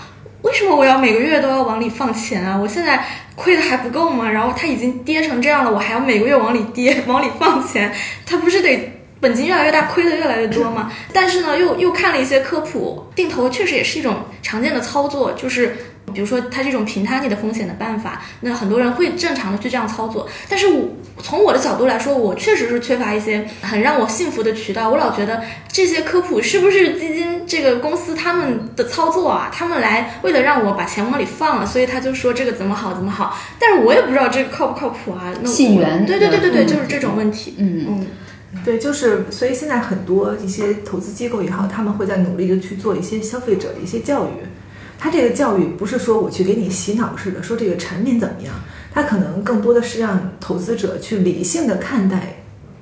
[0.42, 2.54] 为什么我要每个月都要往里放钱啊？
[2.54, 3.02] 我现在
[3.34, 4.30] 亏的还不够吗？
[4.30, 7.90] 然后它已经跌成这样了，我还要每个月往里跌， 往里放钱，
[8.26, 10.92] 它不是得本金越来越大，亏的越来越多吗？
[11.14, 15.74] 但是呢，又又看了一些科普，定投确实也是一种常见的操作，就是。
[16.12, 20.28] 比如说，它这种平摊你的风险的办法，那很多人会正常的去这样操作。
[20.48, 20.88] 但是我
[21.22, 24.90] 从我的角度来说，我确实是缺乏一些很让我信服的渠道。
[24.90, 29.50] 我老觉得这些科普是不是基金这个公司他们的操作啊？
[29.52, 33.36] 他们来为了让我把钱往里放了，所以他就说这个怎么好怎么好。
[33.58, 35.32] 但是我也不知道这个靠不靠谱啊。
[35.44, 36.04] 信源。
[36.06, 37.54] 对对对对对，就是这种问题。
[37.58, 38.06] 嗯嗯，
[38.64, 44.30] 对，就是所以现在很多一些投资机构也好，他们会在努力的去做一些消费者的一些教育。
[45.02, 48.54] 他这个教育不是说我去给你洗脑似的，说这个产品怎么样，
[48.94, 52.36] 他可能更多的是让投资者去理性的看待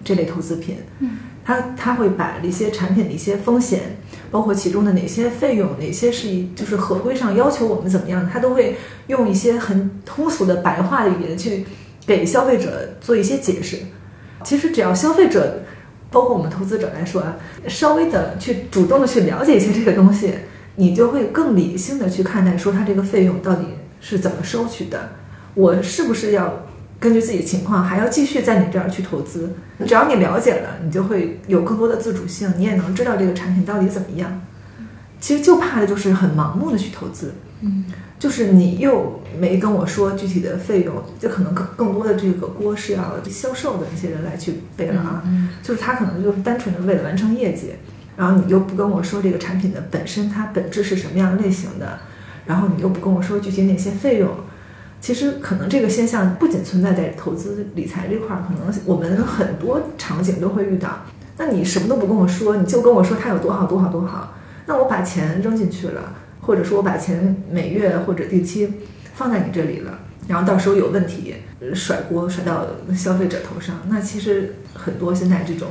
[0.04, 0.76] 这类投资品。
[0.98, 3.96] 嗯，他他会把一些产品的一些风险，
[4.30, 11.64] 包括其中的哪些费用，哪些是以就是合规上要求我们怎么样，他都会用一些很通俗的白话的语言去
[12.04, 13.78] 给消费者做一些解释。
[14.44, 15.62] 其实只要消费者，
[16.11, 17.35] 包括我们投资者来说啊，
[17.66, 20.35] 稍微的去主动的去了解一些这个东西。
[20.80, 23.64] 你就会更理性的去看待，说他这个费用到底
[24.00, 25.10] 是怎么收取的，
[25.52, 26.66] 我是不是要
[26.98, 29.50] 根据自己的情况还要继续在你这儿去投资？
[29.86, 34.40] 只要你了解了，你就会有更多的自主性，你也能知道这个产品到底怎么样。
[35.20, 37.84] 其实就怕的就是很盲目的去投资，嗯，
[38.18, 45.22] 就是你又没跟我说具体的费用，就可能更更多的这个锅是要销售的那些人来去背了啊，
[45.62, 47.72] 就是他可能就是单纯的为了完成业绩。
[48.20, 52.00] 然后你又不跟我说这个产品的本身它本质是什么样类型的，
[52.44, 54.28] 然后你又不跟我说具体哪些费用，
[55.00, 60.98] 其实可能这个现象不仅存在在投资理财这块儿，可能我们很多场景都会遇到。
[61.38, 64.35] 那你什么都不跟我说，你就跟我说它有多好多好多好，
[64.66, 68.70] 那我把钱扔进去了，或者说我把钱每月或者定期
[69.14, 71.37] 放在你这里了，然后到时候有问题
[71.72, 75.68] 甩锅甩到消费者头上，那其实很多现在这种。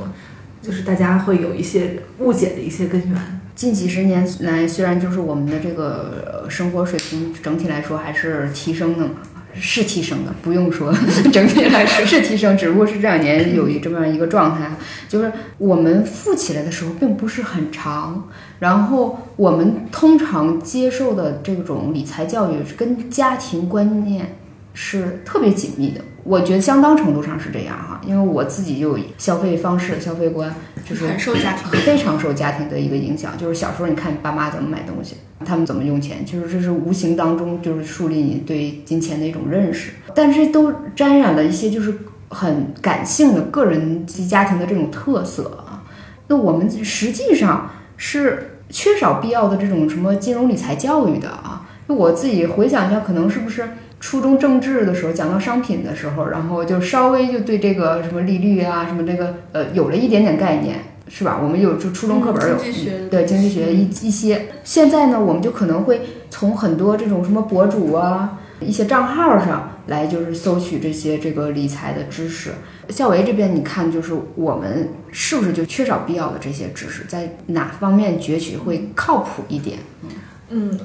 [0.62, 3.40] 就是大家会有一些误解的一些根源。
[3.54, 9.16] 近几十年来，虽然就是我们的这个生活水平整体来说还是提升的嘛，
[9.52, 10.94] 是提升的，不用说，
[11.30, 14.70] 整体来说是提升，只不过是这两年有一这么样一个状态，
[15.08, 18.28] 就是我们富起来的时候并不是很长，
[18.60, 24.36] 然后我们通常接受的这种理财教育跟家庭观念。
[24.72, 30.54] 是特别紧密的，我觉得相当程度上是这样哈，因为我自己就消费方式、消费观
[30.88, 33.36] 就是很受家庭非常受家庭的一个影响。
[33.36, 39.92] 就是小时候你看你爸妈怎么买东西，他们怎么用钱，就是这是无形当中就是树立你对金钱的一种认识。
[40.14, 41.92] 但是都沾染了一些就是
[42.28, 45.82] 很感性的个人及家庭的这种特色啊。
[46.28, 51.66] 那我们实际上是缺少必要的这种什么金融理财教育的啊。
[51.88, 53.68] 那我自己回想一下，可能是不是
[54.00, 60.76] 初中政治的时候讲到商品的时候，然后就稍微就对这个什么利率啊，什么这个呃有了一点点概念，
[61.06, 61.38] 是吧？
[61.40, 64.46] 我们有就初中课本有、嗯经济学对经济学一一些。
[64.64, 68.38] 现在呢，我们就可能会从很多这种什么博主啊。
[68.62, 72.50] 一些账号上来就是搜取这些这个理财的知识。
[72.90, 79.78] 校维这边，你看就是我们是不是就缺少必要的这些知识，在哪方面攫取会靠谱一点？
[80.02, 80.10] 嗯，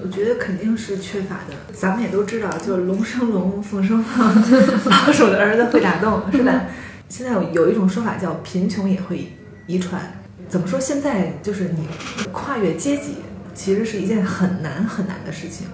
[0.03, 1.53] 我觉得肯定是缺乏的。
[1.73, 4.25] 咱们也都知道，就是龙生龙，凤生凤，
[4.89, 6.65] 老鼠的儿子会打洞，是吧？
[7.09, 9.31] 现在有有一种说法叫贫穷也会
[9.67, 10.01] 遗传。
[10.47, 10.79] 怎么说？
[10.79, 11.87] 现在就是你
[12.31, 13.15] 跨越阶级，
[13.53, 15.67] 其实是一件很难很难的事情。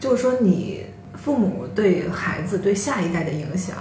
[0.00, 0.86] 就是说你。
[1.16, 3.74] 父母对孩子、对下一代的影响，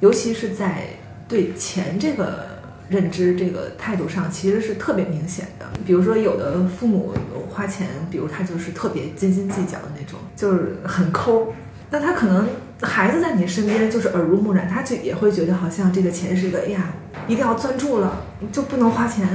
[0.00, 0.86] 尤其是在
[1.28, 2.51] 对钱这个
[2.88, 5.66] 认知、这个态度上，其实是特别明显的。
[5.86, 7.14] 比如说，有的父母
[7.50, 11.52] 花钱，比如他就是特别斤斤计较的那种，就是很抠。
[11.90, 12.46] 那他可能
[12.80, 16.92] 孩子在你身边就是耳濡目染，他就也会觉得好像这个钱是一个，哎呀，
[17.28, 19.28] 一定要攥住了，就不能花钱。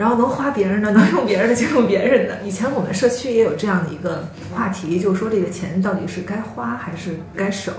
[0.00, 2.40] 然后能花别人的， 能用别人的就用别人的。
[2.42, 7.74] 以前我们社区也有这样的一个话题，就是说这个钱到底是该花还是该省。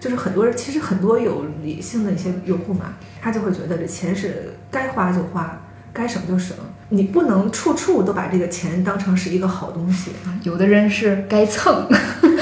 [0.00, 5.60] 就是很多人，其实很多有理性的一些用户嘛，他就会觉得这钱是该花就花，
[5.92, 6.56] 该省就省。
[6.88, 10.12] 你不能处处都把这个钱当成是一个好东西。
[10.44, 11.86] 有的人是该蹭，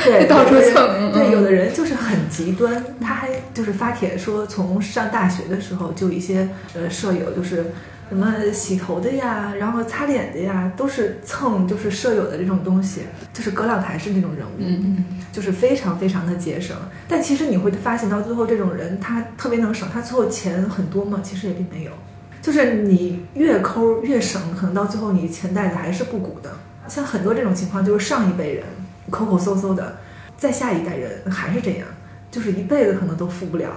[0.05, 1.13] 对， 到处蹭。
[1.13, 7.73] 对，有的人就是很极端，他还就是发帖说，从上大学的时候就一些呃舍友就是。
[8.09, 13.01] 什么洗头的呀，然后擦脸的呀，都是蹭，就是舍友的这种东西，
[13.33, 16.77] 就是葛朗台式那种人物，嗯就是非常非常的节省。
[17.09, 21.21] 但其实你会发现到最后，这种人他特别能省，他最后钱很多吗？
[21.25, 21.91] 其实也并没有。
[22.41, 26.53] 就是你越抠越省，可能到最后你钱袋子还是不鼓的。
[26.87, 28.65] 像很多这种情况，就是上一辈人
[29.11, 29.97] 抠抠搜搜的，
[30.37, 31.89] 再下一代人还是这样，
[32.31, 33.71] 就是一辈子可能都富不了。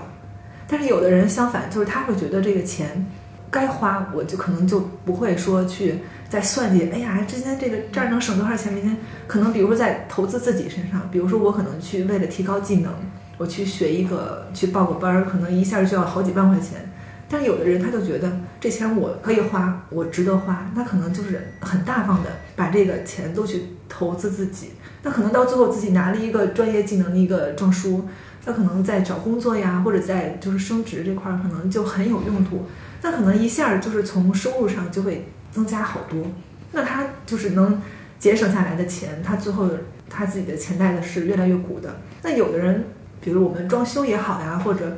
[0.68, 3.08] 但是有的人相反，就是他会觉得这个钱。
[3.50, 8.74] 该花我就可能就不会说去再算计，哎呀，今天这个这儿能省多少钱？
[8.74, 12.92] 明天可能比如说在投资自己身上，比如说我可能去为了提高技能，
[13.38, 16.92] 我去学一个去报个班儿，可能一下就要好几万块钱。
[17.30, 24.72] 但有的人他就觉得这钱我可以花，我值得花，那可能就是很大方的把这个钱都去投资自己。
[25.04, 28.06] 那可能到最后自己拿了一个专业技能的一个证书，
[28.46, 32.66] 那可能在找工作呀，或者在就是升职这块儿，可能就很有用途。
[33.02, 36.26] 那可能一下就是从收入上就会增加好多，
[36.72, 37.82] 那他就是能
[38.20, 39.70] 节省下来的钱，他最后
[40.10, 42.00] 他自己的钱袋子是越来越鼓的。
[42.24, 42.86] 那有的人，
[43.22, 44.98] 比如我们装修也好呀，或者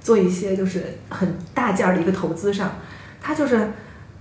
[0.00, 2.76] 做一些就是很大件儿的一个投资上，
[3.20, 3.70] 他就是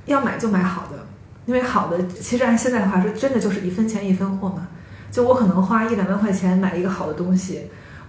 [0.06, 1.06] 要买就买好的，
[1.46, 4.68] 因为好的其实按现在的话说，真的就是一分钱一分货嘛。
[5.12, 7.64] 就我可能花一两万块钱买一个好的东西，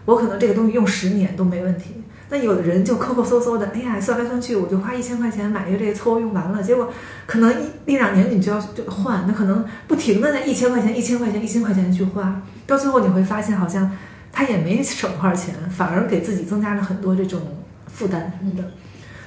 [0.05, 2.03] 我可能这个东西用十年都没问题。
[2.33, 6.63] 那有的人就抠抠搜搜的，哎呀，算来算去，我就花一千块钱买一个这个，搓用完了。
[6.63, 6.89] 结果
[7.27, 13.91] 可能一一两年你就要就换，那可能不停的在一千块钱、一千块钱、一千块钱去花，到最后你会发现好像
[14.31, 17.41] 他也没省多少钱，反而给自己增加了很多这种
[17.89, 18.65] 负担的。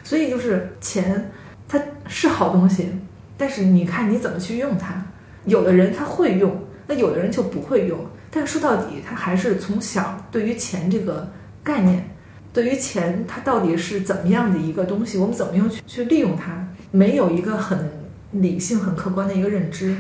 [0.02, 1.30] 所以就是钱，
[1.68, 1.78] 它
[2.08, 2.90] 是好东西，
[3.36, 5.04] 但是你看你怎么去用它。
[5.44, 8.00] 有的人他会用，那有的人就不会用。
[8.32, 11.30] 但说到底，他还是从小对于钱这个
[11.62, 12.10] 概念。
[12.54, 15.18] 对于钱，它到底是怎么样的一个东西？
[15.18, 16.68] 我们怎么样去去利用它？
[16.92, 17.90] 没有一个很
[18.32, 19.96] 理性、很客观的一个认知，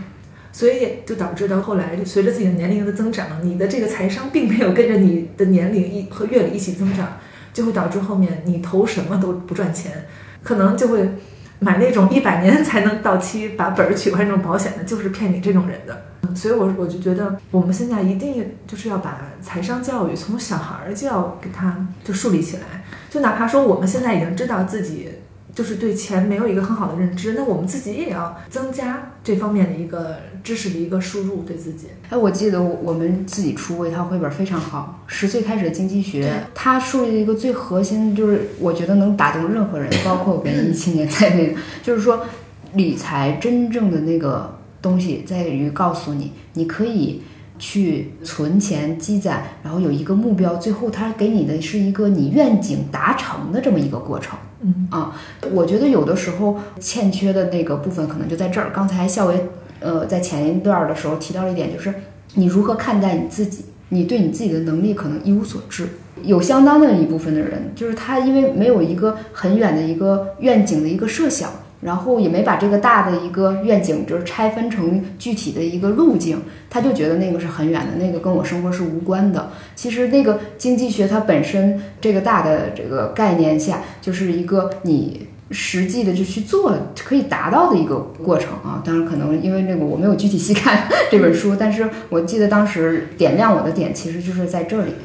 [0.51, 7.17] 所以就导致到后来，随着自己的年龄的增长，你的这个财商并没有跟着你的年龄一和阅历一起增长，
[7.51, 10.05] 就会导致后面你投什么都不赚钱，
[10.43, 11.09] 可能就会
[11.57, 16.12] 买那种一百年才能到期把本儿取回那种保险的，就是骗你这种人的。
[16.35, 22.83] 所以，我我就觉得，我们现在一定就是要把财商教育从小孩儿就要给他就树立起来。
[23.09, 25.09] 就哪怕说我们现在已经知道自己
[25.53, 31.89] 就是对钱没有一个很好的认知，那我们自己也要增加这方面的一个知识的一个输入，对自己。
[32.09, 36.27] 哎，我记得我们自己出过一套绘本，非常好，《十岁开始的经济学》。
[36.55, 42.25] 它树立的一个最核心，就是我觉得能打动任何人，包括文艺青年在内，就是说
[42.73, 44.57] 理财真正的那个。
[44.83, 47.21] 东西在于告诉你，你可以
[47.57, 54.37] 去存钱积攒，然后有一个目标，最后他给你的是一个你愿景达成的这么一个过程。
[54.61, 55.15] 嗯啊，
[55.51, 58.71] 我觉得有的时候欠缺的那个部分可能就在这儿。
[58.73, 59.45] 刚才校维
[59.79, 61.93] 呃在前一段的时候提到了一点，就是
[62.35, 65.87] 你如何看待你自己，你对你自己的能力可能一无所知。
[66.23, 71.49] 有相当的一部分的人，就是他因为没有一个很远的一个愿景的一个设想。
[71.83, 79.51] 然后也没把这个大的一个愿景就是拆分成具体的一个路径，他就觉得那个是很远的，那个跟我生活是无关的。
[79.75, 85.27] 其实那个经济学它本身这个大的这个概念下，就是一个你。
[85.51, 94.97] 实际的就去做可以达到的一个过程啊，当然可能因为那个我没有具体细看这本书，但是我记得当时点亮我的点其实就是在这里面。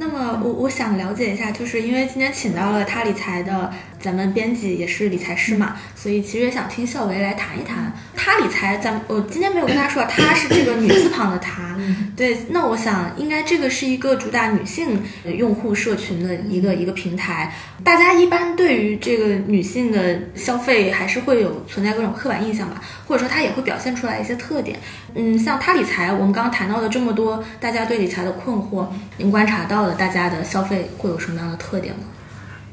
[0.00, 3.70] 那么我我想了解一下，就是因为今天请到了他理财的
[4.00, 7.92] 咱们编辑也是理财师嘛，所以其实也想听笑维来谈一谈
[8.22, 8.76] 他理财。
[8.76, 11.74] 咱我今天没有跟他说，他是这个女字旁的他。
[12.14, 17.50] 对，那我想应该这个是一个主打女性用户社群的一个一个平台。
[17.82, 24.78] 大家一般对于这个女性的消费还是会有存在各种刻板印象吧，或者说它也会表现出来一些特点。
[25.14, 32.02] 嗯，像他理财，我们刚刚谈到的这么多，大家对理财的困惑，您观察到了大家的消费会有什么样的特点吗？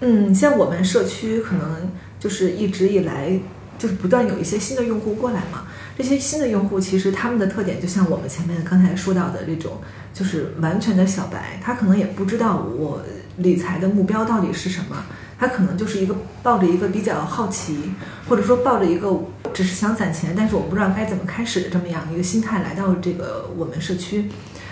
[0.02, 1.90] 嗯，像我们社区可能
[2.20, 3.32] 就是一直以来
[3.78, 5.68] 就是不断有一些新的用户过来嘛。
[5.98, 9.82] 这些新的用户其实他们的特点就像我们前面刚才说到的这种，
[10.14, 13.02] 就是完全的小白，他可能也不知道我
[13.38, 15.06] 理财的目标到底是什么，
[15.40, 17.92] 他可能就是一个抱着一个比较好奇，
[18.30, 19.12] 或者说抱着一个
[19.56, 24.30] 只是想攒钱，但是我不知道该怎么开始的这么样一个心态来到这个我们社区。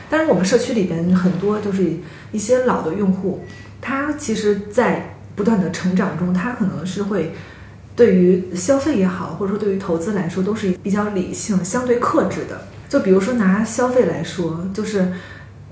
[0.08, 1.98] 当然，我们社区里边很多就是
[2.32, 3.44] 一些老的用户，
[3.82, 7.34] 他其实，在不断的成长中，他可能是会。
[7.96, 12.68] 对于消费也好，或者说对于投资来说，都是比较理性、相对克制的。
[12.90, 15.14] 就比如说拿消费来说，就是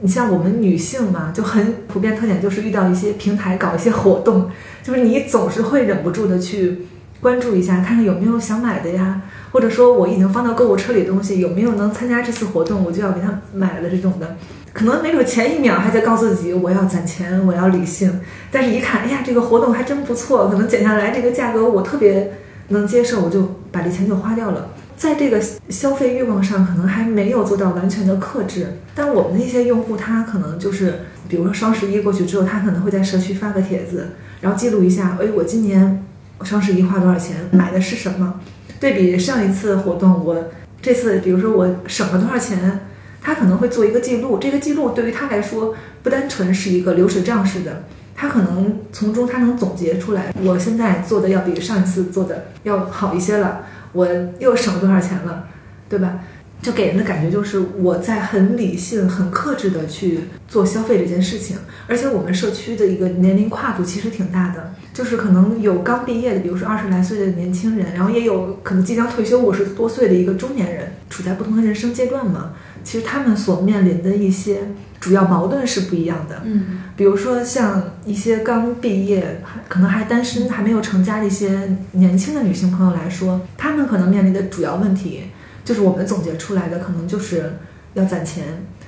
[0.02, 4.50] 你像我们女性嘛，就很普遍特点就是遇到一些平台搞一些活动，
[4.82, 6.86] 就是你总是会忍不住的去
[7.20, 9.22] 关注一下，看看有没有想买的呀，
[9.54, 14.36] 或者说我已经放到购物车里的东西有没有能参加这次活动，我就要给他买了这种的。
[14.74, 18.20] 可能没准前一秒还在告诉自己我要攒钱，我要理性，
[18.52, 22.34] 但是一看，哎呀，这个活动还真不错，可能减下来这个价格我特别
[22.70, 24.70] 能接受，我就把这钱就花掉了。
[24.98, 25.40] 在这个
[25.70, 28.80] 消费欲望上，可能还没有做到完全的克制。
[28.96, 34.10] 但我们那些用户，他可能就是，比如说双十一过去之后，他可能会在社区发个帖子，
[34.42, 36.04] 然后记录一下，哎，我今年
[36.42, 38.40] 双十一花多少钱，买的是什么，
[38.84, 42.82] 对比上一次活动，我这次比如说我省了多少钱。
[43.22, 45.74] 他可能会做一个记录，这个记录对于他来说
[46.04, 53.62] 不单纯是一个流水账式的，他可能从中他能总结出来，我现在做的要比上一次做的要好一些了，
[53.94, 54.06] 我
[54.40, 55.48] 又省了多少钱了，
[55.88, 56.20] 对吧？
[56.64, 61.58] 就给人的感觉就是我在很理性、很克制的去做消费这件事情，
[61.88, 72.54] 而且我们社区的一个年龄跨度其实挺大的，就是可能有刚毕业的，比如说二十来岁的年轻人，然后也有可能即将退休五十多岁的一个中年人，处在不同的人生阶段嘛。
[72.82, 74.60] 其实他们所面临的一些
[75.00, 76.42] 主要矛盾是不一样的。
[76.44, 85.22] 嗯，比如说像一些刚毕业、还可能还单身、还没有成家的一些年轻的女性朋友来说，她们可能面临的主要问题，
[85.64, 87.54] 就是我们总结出来的，可能就是
[87.94, 88.44] 要攒钱，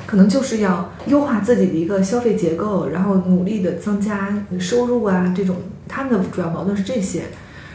[0.06, 5.56] 可能就是要优化自己的一个消费结构，然后努力的增加收入啊，这种
[5.88, 7.24] 他们的主要矛盾是这些。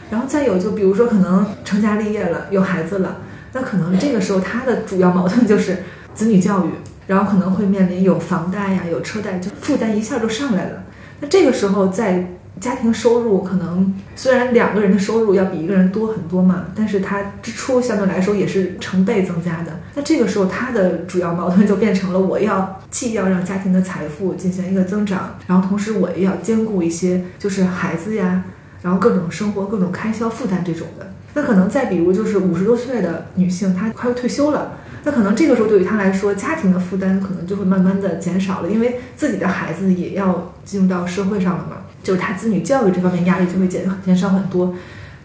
[0.09, 3.17] 然后再有就比如说可能成家立业了，有孩子了，
[3.53, 5.77] 那可能这个时候他的主要矛盾就是。
[6.13, 6.69] 子女教育，
[7.07, 10.83] 然后可能会面临有房贷呀、有车贷，就负担一下就上来了。
[11.21, 19.79] 那这个时候，在家庭收入可能虽然两个人的收入要比一个人多很多嘛，但是他支出相对来说也是成倍增加的。
[19.95, 28.43] 那这个时候，他的主要矛盾就变成了：我要既要让家庭的财富进行一个增长，然后同时我也要兼顾一些就是孩子呀，
[28.83, 31.11] 然后各种生活、各种开销负担这种的。
[31.33, 34.73] 那可能再比如就是五十多岁的女性，她快要退休了。
[35.03, 44.75] 那可能这个时候对于他来说，家庭的负担可能就会慢慢的减少了，因为自己的孩子也要进入到社会上了嘛，就是他子女教育这方面压力就会减减少很多。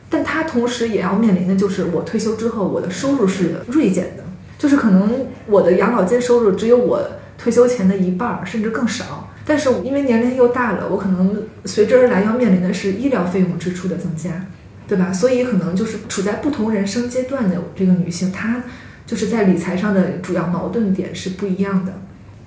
[0.09, 4.25] 但他同时也要面临的就是我退休之后我的收入是锐减的，
[4.59, 7.01] 就是可能我的养老金收入只有我
[7.37, 9.31] 退休前的一半甚至更少。
[9.45, 14.47] 但是因为年龄又大了，我可能随之而来要面临的是医疗费用支出的增加，
[14.89, 15.13] 对吧？
[15.13, 18.63] 所以可能就是处在不同人生阶段的这个女性，她。
[19.07, 21.93] 就是在理财上的主要矛盾点是不一样的，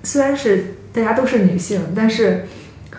[0.02, 2.44] 虽然是大家都是女性，但是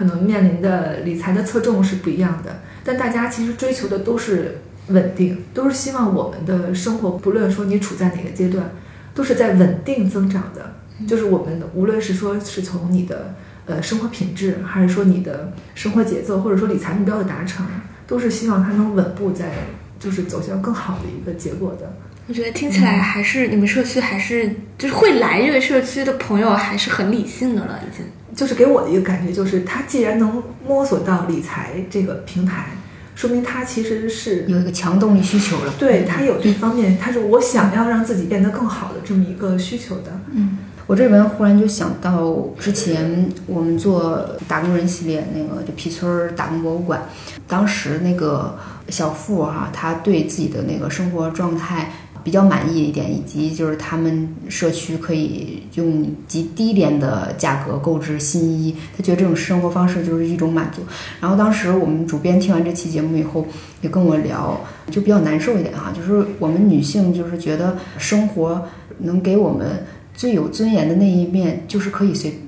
[0.02, 2.62] 可能面临的理财的侧重是不一样的。
[2.84, 8.72] 但大家其实追求的都是稳定，都是希望我们的生活，不论说你处在哪个阶段，
[9.14, 10.74] 都是在稳定增长的。
[11.08, 13.36] 就是我们无论是说是从你的
[13.68, 17.64] 呃生活品质，还是说你的生活节奏，或者说理财目标的达成，
[18.08, 19.52] 都是希望它能稳步在
[20.00, 21.94] 就是走向更好的一个结果的。
[22.28, 28.06] 我觉得听起来还是你们社区还是就是会来这个社区的朋友还是很理性的了，已经。
[28.36, 32.72] 就是给我的一个感觉就是，他既然能摸索到理财这个平台，
[33.16, 35.74] 说明他其实是有一个强动力需求了。
[35.78, 40.20] 对他有这方面，他是我想要让自己变得更好的这么一个需求的。
[40.32, 40.58] 嗯，
[40.88, 47.04] 我这边忽然就想到之前我们做打工人系列那个就皮村打工博物馆，
[47.48, 48.58] 当时那个
[48.90, 51.92] 小付哈、他对自己的那个生活状态。
[52.24, 60.84] 比较满意一点，以及就是他们社区可以用极低廉的价格购置新衣，他觉得这种生活方式就是一种满足。
[61.20, 63.46] 然后当时我们主编听完这期节目以后，
[63.82, 64.60] 也跟我聊，
[64.92, 68.68] 就比较难受一点哈，就是我们女性就是觉得生活
[69.00, 72.40] 能给我们最有尊严的那一面，就是可以随，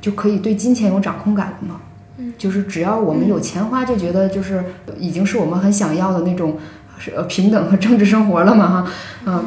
[0.00, 1.80] 就可以对金钱有掌控感了嘛。
[2.16, 4.64] 嗯，就是只要我们有钱花，就觉得就是
[4.98, 6.56] 已经是我们很想要的那种。
[6.98, 8.90] 是呃平等和政治生活了嘛哈，
[9.26, 9.44] 嗯，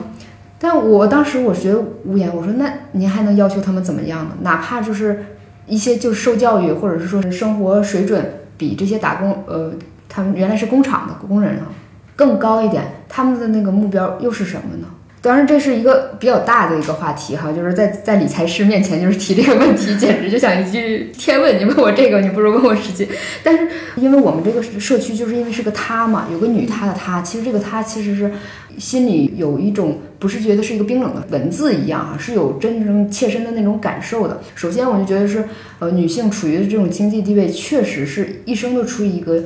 [0.58, 4.32] 但我当时我觉得无言，我说那您还能要求他们怎么样呢？
[4.42, 5.26] 哪怕就是
[5.66, 9.74] 一些就是受教育或者是说是生活水准比这些打工呃
[10.10, 11.68] 他们原来是工厂的工人啊
[12.16, 14.88] 更高一点，他们的那个目标又是什么呢？
[15.24, 21.60] 当然，这是一个比较大的一个话题哈，就是在在理财师面前就是提这个问题，简直就像一句天问。
[21.60, 23.08] 你问我这个，你不如问我实际。
[23.44, 23.68] 但是，
[23.98, 28.32] 因为我们这个社区就是因为是个他嘛，有个女她的她，其实这个她其实是
[28.80, 34.42] 心里有一种不是觉得是一个冰冷的文字一样哈，是有真正切身的那种感受的。
[34.56, 35.48] 首先，我就觉得是
[35.78, 39.40] 呃，女性处于的这种经济地位，确实是一生都处于一个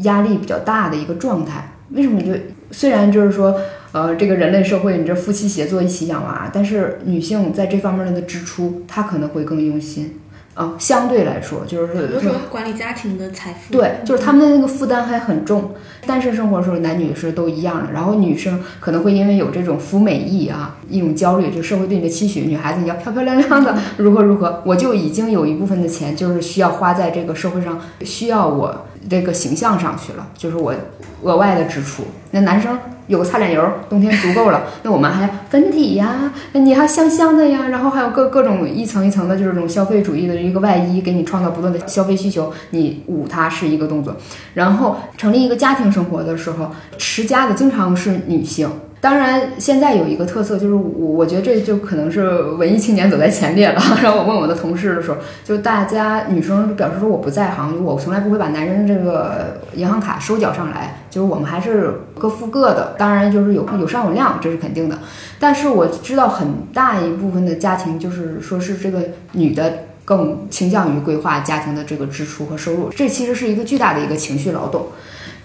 [0.00, 1.72] 压力比较大的一个状态。
[1.88, 2.20] 为什么？
[2.20, 2.32] 就
[2.72, 3.60] 虽然就是说。
[3.94, 10.18] 呃，这个人类社会，你这夫妻协作一起养娃，但是女性在这方面的支出，她可能会更用心
[10.54, 10.72] 啊。
[10.78, 15.72] 相对来说，就是比如说管理家庭的财富，对，就是他们的那个负担还很重。
[16.06, 17.92] 单身生活的时候，男女是都一样的。
[17.92, 30.74] 然后女生可能会因为有这种服美意啊，一种焦虑，就社会对你的期许，女孩子你要漂漂亮亮的，如何如何，我就已经有一部分的钱就是需要花在这个社会上，需要我这个形象上去了，就是我
[31.22, 32.04] 额外的支出。
[32.30, 32.78] 那男生。
[33.08, 34.62] 有个擦脸油，冬天足够了。
[34.84, 42.52] 那我们还要粉底呀，那你还香香的呀，然后还有各各种一层一层的，就是这种消费主义的一个外衣，给你创造不断的消费需求。
[42.70, 44.16] 你捂它是一个动作，
[44.54, 48.70] 然后成立一个家庭生活的时候，持家的经常是女性。
[49.02, 53.82] 当然，现在有一个特色，就是我我觉得这就可能是文艺青年走在前列了。
[54.00, 62.94] 然后我问我的同事的时候，就大家女生表示说我不在行，我从来不会把男人这个银行卡收缴上来，就是我们还是各付各的。
[62.96, 64.96] 当然就是有有商有量，这是肯定的。
[65.40, 69.00] 但是我知道很大一部分的家庭，就是说是这个
[69.32, 74.86] 女的更倾向于规划家庭的这个支出和收入，这其实是一个巨大的一个情绪劳动。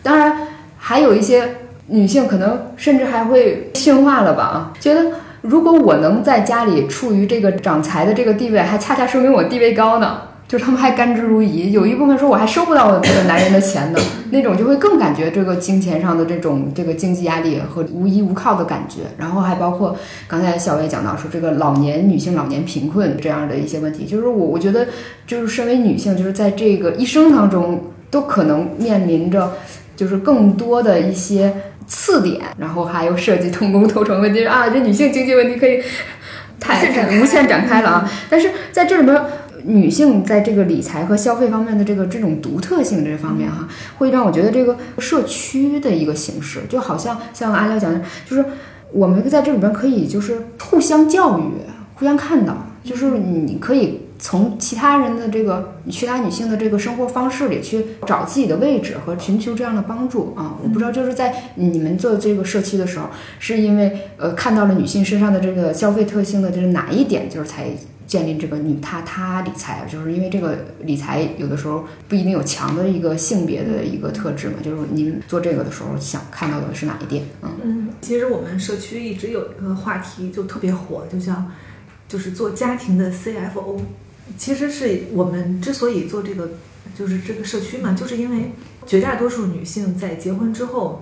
[0.04, 0.48] 当然
[0.78, 1.56] 还有一些。
[1.88, 5.06] 女性可能甚至还会驯化了吧啊，觉得
[5.42, 10.22] 如果我能在家里处于这个掌财的这个地位，还恰恰说明我地位高呢。
[10.48, 14.00] 就他们还甘之如饴，有一部分说我还收不到这个男人的钱呢，
[14.32, 19.02] 那种就会更感觉这个金钱上的这种这个经济压力和无依无靠的感觉。
[19.18, 19.94] 然后还包括
[20.26, 24.88] 刚才小薇讲到说这个老年女性老年贫困这样的一些问题，就是我我觉得
[25.26, 29.52] 就是身为女性，就是在这个一生当中都可能面临着
[29.98, 31.54] 就是更多的一些。
[31.88, 35.82] 次点，然后还有涉及同工同酬问题啊，这女性经济问题可以
[36.60, 38.12] 太太无限展开了啊。
[38.30, 39.20] 但是在这里边，
[39.64, 43.68] 女性在这个理财和消费方面的这个这种独特性这方面哈，
[43.98, 48.44] 会让我觉得这个社区的一个形式，就好像像阿廖讲的，就是
[48.92, 51.44] 我们在这里边可以就是互相教育，
[51.96, 54.07] 互相看到，就是你可以。
[54.20, 60.58] 从其他人的这个其他女性的这个生活方式里去找自己的位置和寻求这样的帮助啊！
[60.64, 63.10] 我不知道就是在你们做这个社区的时候，
[63.40, 67.70] 是因为呃看到了女性身上的这个消费特性的这是哪一点，就是才
[68.08, 69.86] 建立这个女她她理财？
[69.88, 74.56] 就是因为这个理财有的时候不一定有强的一个性别的一个特质嘛？
[74.64, 77.24] 就是您做这个的时候想看到的是哪一点？
[77.44, 81.52] 嗯嗯，其实我们社区一直有一个话题就特别火，就像
[82.08, 83.80] 就是做家庭的 CFO。
[84.36, 86.50] 其实是我们之所以做这个，
[86.98, 88.52] 就是这个社区嘛，就是因为
[88.86, 91.02] 绝大多数女性在结婚之后，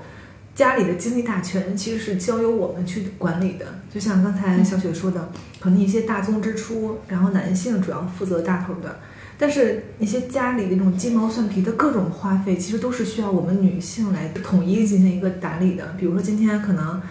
[0.54, 3.66] 家里的经济大权其实是交由我们去管理的。
[3.94, 9.00] 就像刚才小雪说的，可能一些大宗支出，然后男性主要负责大头的，
[9.38, 15.96] 但是那些家里那种鸡毛蒜皮的各种花费，其实都是需要我们女性来统一进行一个打理的。
[15.98, 17.02] 比如说今天可能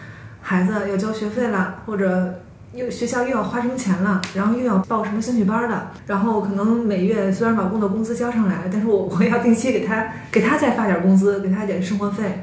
[0.41, 2.41] 孩子要交学费了，或者。
[2.75, 12.43] 又学校又要花什么钱了，然后又要报什么兴趣班的，然后可能每月虽然老公的工资交上来，但是我我要定期给他给他再发点工资，给他点生活费，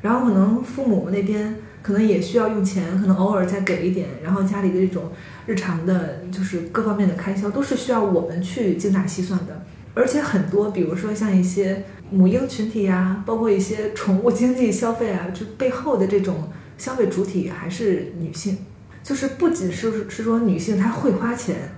[0.00, 5.10] 然后可能父母那边可能也需要用钱，可能偶尔再给一点，然后家里的这种
[5.46, 9.64] 日常的，就是各方面的开销都是需要我们去精打细算的，
[9.94, 18.58] 而且很多，比如说像一些母婴群体呀，包括一些宠物经济消费啊，就背后的这种消费主体还是女性。
[19.02, 21.70] 就是不仅是是说女性她会花钱，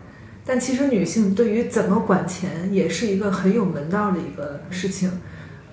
[0.44, 5.10] 但其实女性对于怎么管钱也是一个很有门道的一个事情。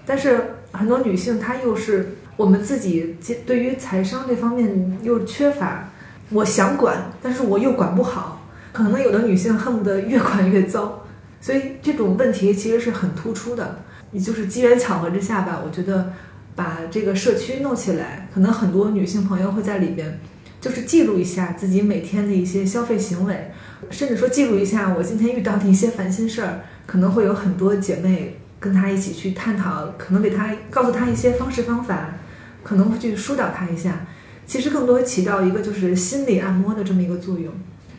[0.06, 5.90] 但是很多女性她又是我们自己对于财商这方面又缺乏，
[6.32, 11.06] 我想管，但是我又管不好，可能有的女性恨不得越管越糟，
[11.40, 13.80] 所以这种问题其实是很突出的。
[14.12, 16.12] 也就是机缘巧合之下吧，我觉得
[16.56, 20.20] 把这个社区弄起来，可能很多女性朋友会在里边。
[20.62, 23.52] 就是记录一下自己每天的一些消费行为，
[23.90, 32.14] 甚至说记录一下我今天遇到的一些烦心事儿，可能会有很多姐妹跟她一起去探讨，可能给她告诉她一些方式方法，
[32.62, 34.06] 可能会去疏导她一下。
[34.46, 37.52] 其实更多起到一个就是心理按摩的这么一个作用。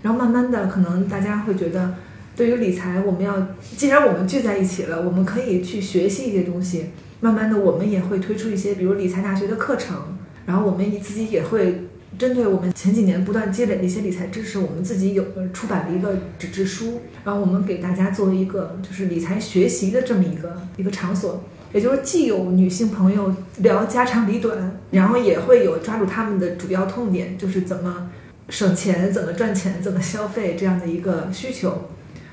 [0.02, 1.94] 然后慢慢的，可能大家会觉得，
[2.36, 6.90] 对于理财，我们要既然我们聚在一起了，我们可以去学习一些东西。
[7.18, 11.88] 慢慢的，我们也会推出一些比如理财大学的课程，然后我们自己也会。
[12.18, 21.42] 针对我们前几年不断积累的一些理财知识，我们自己有出版了一个纸质书，然后我们给大家做了一个就是理财学习的这么一个一个场所，
[21.72, 28.10] 也就是既有女性朋友聊家长里短，然后也会有抓住他们的主要痛点，就是怎么
[28.48, 31.88] 省钱、怎么赚钱、怎么消费这样的一个需求。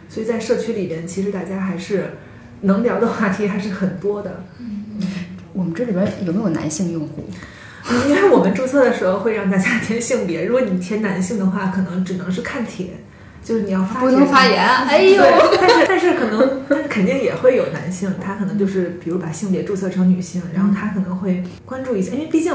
[0.09, 2.11] 所以在社区里边，其实大家还是
[2.61, 4.43] 能聊的话题还是很多的。
[4.59, 4.99] 嗯，
[5.53, 7.23] 我们这里边有没有男性用户？
[8.07, 12.87] 因为我们注册的时候会让大家填性别，如果你填男性的话，可能只能是看帖，
[13.43, 14.61] 就是你要发不能发言。
[14.63, 15.23] 哎呦，
[15.59, 22.53] 但是但是可能，但是肯定也会有男性，他可能就是比如把性别注册成女性，然后他可能会关注一下，因为毕竟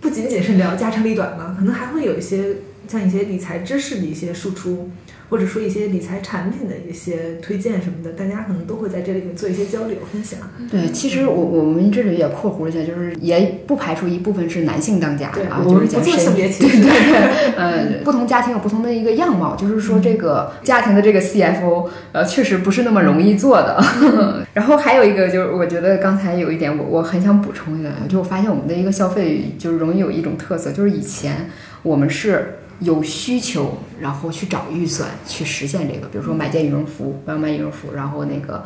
[0.00, 2.56] 不仅仅是聊家长里短嘛，可能还会有一些
[2.86, 4.90] 像一些理财知识的一些输出。
[5.28, 10.38] 或者说一些理财产品的一些推荐什么的，大家可能都会在这里面做一些交流分享。
[10.70, 16.80] 对，其实我我们这里也括弧一下，就是也不排除一部分是男性当家啊，就是不做性别歧视。
[16.80, 23.82] 对对 对，呃，不同家庭有不同的一个样貌，就是说这个家庭的这个 CFO，呃，确实不是那么容易做的。
[24.54, 31.50] 然后还有一个就是，我觉得刚才有一点我我很想补充一下，就我发现我们的一个消费就是容易有一种特色，就是以前
[31.82, 32.58] 我们是。
[32.80, 38.62] 有需求，然后去找预算去实现这个，比如说买件羽绒服，我要买羽绒服，然后那个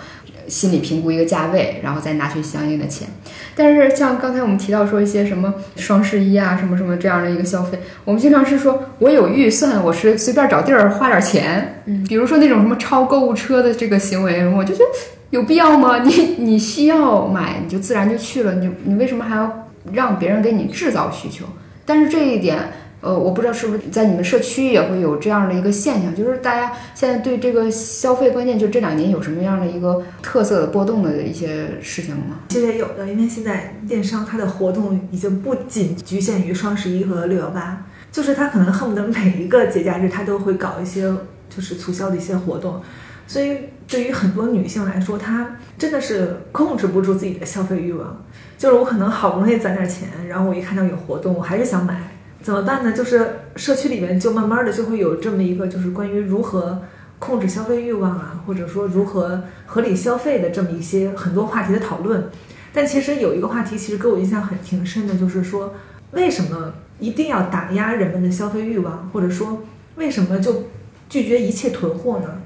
[0.48, 3.06] 心理评估一个价位，然后再拿去相应的钱。
[3.54, 11.82] 但是像刚才我们提到说一些什么双十一啊，什么什么这样的一个消费，我们经常是说我有预算，我是随便找地儿花点钱。
[11.84, 14.90] 嗯，比如说那种什么超购物车的这个行为，我就觉得
[15.30, 16.00] 有必要吗？
[16.02, 21.44] 你你需要买，你就自然就去了，你你为什么还要让别人给你制造需求？
[21.86, 22.58] 但是这一点。
[23.00, 32.40] 呃，我不知道是不是在你们社区也会有这样的一个现象，就是大家现在对这个消费观念，就这两年有什么样的一个特色的波动的一些事情吗？
[32.50, 41.10] 其实也有的，因为现在电商它的活动已经不仅局限于双十一和六幺八，就是它可能恨不得每一个节假日它都会搞一些
[41.48, 42.82] 就是促销的一些活动，
[43.26, 43.56] 所以
[43.88, 48.22] 对于很多女性来说，她真的是控制不住自己的消费欲望，
[48.58, 51.98] 就是我可能好不容易攒点钱，然后我一看到有活动，我还是想买。
[52.42, 52.92] 怎么办呢？
[52.92, 56.80] 就是社区里面就慢慢的就会有这么一个，就是关于如何
[57.18, 62.30] 控制消费欲望啊，或者说如何合理消费的这么一些很多话题的讨论。
[62.72, 65.74] 但其实有一个话题，其实给我印象很挺深的，就是说
[66.12, 69.62] 为什么一定要打压人们的消费欲望，或者说
[69.96, 70.64] 为什么就
[71.10, 72.40] 拒绝一切囤货呢？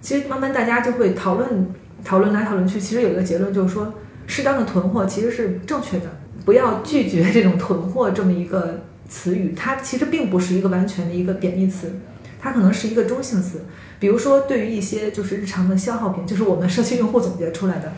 [0.00, 1.68] 其实慢慢大家就会讨论
[2.02, 3.92] 讨论来讨论去，其实有一个结论就是说，
[4.26, 6.06] 适当的囤货其实是正确的，
[6.46, 8.80] 不要拒绝这种囤货这么一个。
[9.08, 11.92] 词语它其实并不是一个完全的一个贬义词，
[12.40, 13.64] 它可能是一个中性词。
[14.00, 17.92] 比如说，对于一些就是日常的消耗品，就是我们社区用户总结出来的，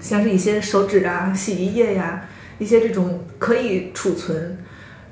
[0.00, 2.24] 像是一些手纸啊、洗衣液呀，
[2.58, 4.58] 一些这种可以储存，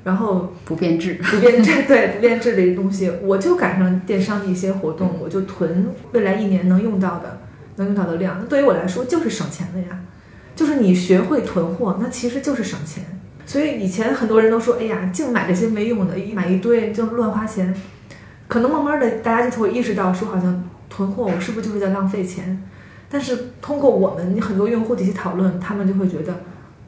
[0.03, 7.41] 然后不变质、 不变质对不变质的一些东西，我就赶上电商的一些活动，我就囤未来一年能用到的、
[7.77, 8.37] 能用到的量。
[8.41, 10.01] 那对于我来说就是省钱的呀，
[10.55, 13.14] 就是你学会囤货，那其实就是省钱。
[13.45, 17.73] 所以以前很多人都说，哎呀，净买这些没用的，一买一堆就乱花钱。
[18.47, 22.61] 可能慢慢的，大家就会意识到，说好像囤货，我是不是就是在浪费钱？
[23.09, 26.41] 但是通过我们很多用户的一些讨论，他们就会觉得，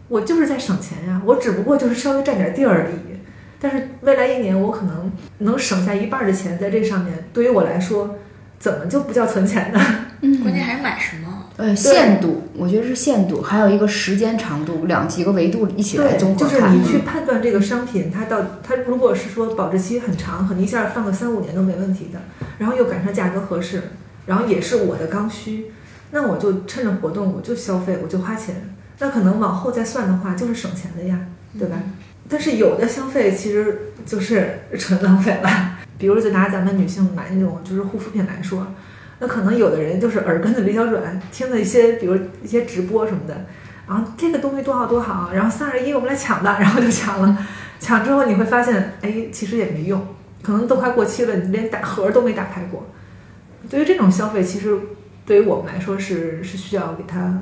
[0.08, 3.18] 我就是在省钱呀，我只不过就是稍微占点地而已。
[3.60, 8.16] 但是未来一年，我可能能省下一半的钱在这上面，对于我来说，
[8.60, 9.80] 怎么就不叫存钱呢？
[10.22, 11.46] 嗯，关键还是买什么？
[11.58, 22.20] 呃，限度，我觉得是限度，还有一个时间长度，两几个维度一起来综合就是你去判断这个商品，它到它如果是说保质期很长，可能一下放个三五年都没问题的，
[22.60, 23.82] 然后又赶上价格合适，
[24.28, 25.72] 然后也是我的刚需，
[26.12, 28.56] 那我就趁着活动我就消费，我就花钱。
[29.00, 31.20] 那可能往后再算的话，就是省钱的呀，
[31.58, 31.78] 对吧？
[32.30, 35.77] 但是有的消费其实就是纯浪费了。
[35.98, 38.68] 比如就拿咱们女性买那种就是护肤品来说，
[39.20, 43.46] 那可能有的人就是耳根子比较软，听的一些比如一些直播什么的，
[43.88, 47.38] 然后这个东西多好多好，然后三二一我们来抢吧，然后就抢了。
[47.80, 50.04] 抢之后你会发现，哎，其实也没用，
[50.42, 52.88] 可能都快过期了，你连打盒都没打开过。
[53.70, 54.76] 对于这种消费，其实
[55.26, 57.40] 对于我们来说是是需要给它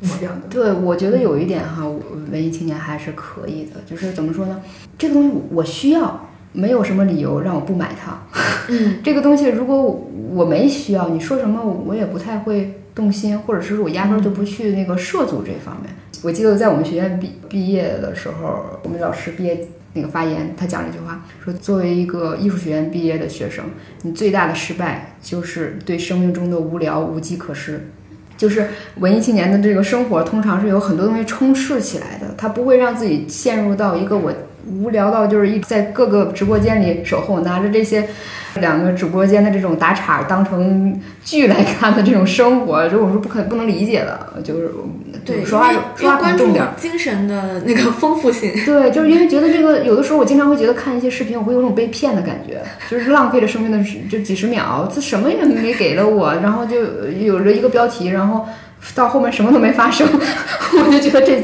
[0.00, 0.42] 抹掉的。
[0.48, 1.84] 对，我觉得有一点哈，
[2.30, 4.60] 文艺青年还是可以的，就是怎么说呢？
[4.96, 8.22] 这个东西我需要，没有什么理由让我不买它。
[8.68, 15.92] 嗯， 这个东西如果我没需要，你说什么我也不太会动心，或者是我压根儿就不去那个涉足这方面。
[16.22, 23.64] 我记得在我们学院毕毕业的时候，我们老师毕业那个发言，他讲了一句话，说作为一个艺术学院毕业的学生，
[24.02, 27.88] 你最大的失败就是对生命中的无聊无计可施。
[28.36, 34.32] 就是文艺青年的这个生活，通常是有很多东西充斥起来的，他不会让自己陷入到一个我
[34.66, 38.06] 无聊到就是一在各个直播间里守候，拿着这些
[38.56, 44.28] 两个直播间的这种打岔当成剧来看的这种生活，这我是不可不能理解的。
[44.42, 44.70] 就是
[45.24, 46.66] 对，说话说话要关注很重点。
[46.76, 48.52] 精神的那个丰富性。
[48.64, 52.60] 对，就是因为觉得这个，有的时候我经常会觉得看一些视频，我会有种被骗的感觉，
[52.90, 56.76] 就是浪费了生命的十就几十秒，这什么也没给了我，然后就
[57.20, 58.46] 有了一个标题，然后
[58.94, 60.06] 到后面什么都没发生，
[60.84, 61.40] 我就觉得这，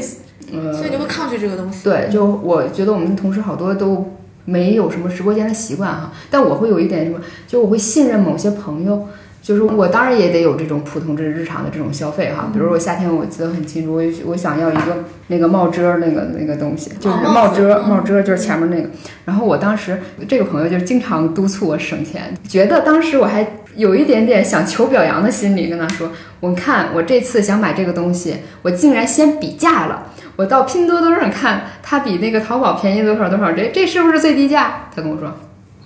[0.53, 1.83] 呃，所以你会抗拒这个东西。
[1.83, 9.07] 对，就我觉得我们同事好多都没有什么直播间的习惯哈，但我会有一点什么，就我会信任某些朋友。
[9.41, 18.89] 就是我当然也得有这种普通这日常的这种消费哈，比如我夏天我记得很清楚，我我想要一个那个帽遮儿那个那个东西，就是哦帽遮嗯帽遮就是前面那个。
[19.23, 19.97] 然后我当时
[20.27, 30.07] 这个朋友就经常督促我省钱，觉得当时我还有一点点想求表扬的心理，跟他说：“我看我这次想买这个东西，我竟然先比价了。
[30.39, 35.37] 我到拼多多上看，它比那个淘宝便宜多少多少，这这是不是最低价？”他跟我说：“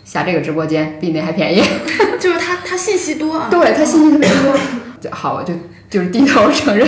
[0.05, 1.59] 下这个直播间比那还便宜。
[2.21, 3.47] ”就是他他信息多啊。
[3.49, 4.55] 对他信息特别多，
[5.01, 5.55] 就好，我就
[5.89, 6.87] 就是低头承认，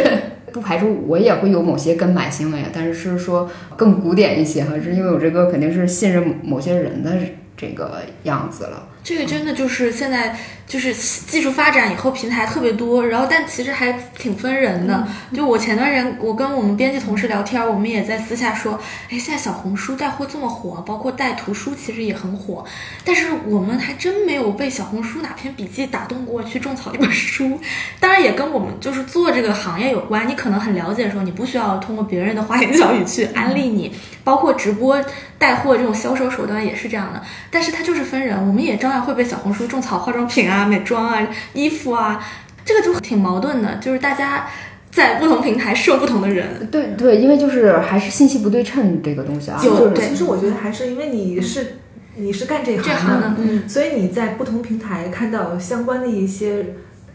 [0.53, 7.13] 不排除我也会有某些跟买行为，但是是说更古典一些哈，是因为我这个肯定是信任某些人的
[7.57, 8.89] 这个样子了。
[9.05, 10.35] 这个真的就是现在
[10.65, 15.07] 就是技术发展以后平台特别多，然后但其实还挺分人的。
[15.31, 18.79] 就我前段时间我跟我们编辑同事聊天，我们也在私下说，
[19.11, 22.65] 哎，现在小红书带货这么火，包括带图书其实也很火，
[23.03, 27.59] 但是我们还真没有被小红书哪篇笔记打动过去种草一本书。
[27.99, 33.93] 当然也跟我们就是做这个行业有关，你可能很了解的时候，你不需要通过别人的花言巧语去安利你，
[34.23, 34.99] 包括直播
[35.37, 37.21] 带货这种销售手段也是这样的。
[37.51, 42.25] 但是它就是分人，我们也照样会被小红书种草化妆品啊、美妆啊、衣服啊，
[42.63, 44.47] 这个就挺矛盾的，就是大家
[44.89, 46.67] 在不同平台受不同的人。
[46.71, 51.77] 对对，因为就是还是信息不对称这个东西啊，就其实我觉得还是因为你是
[52.15, 56.65] 你是干这这行的，行的，嗯，所以你在不同平台看到相关的一些，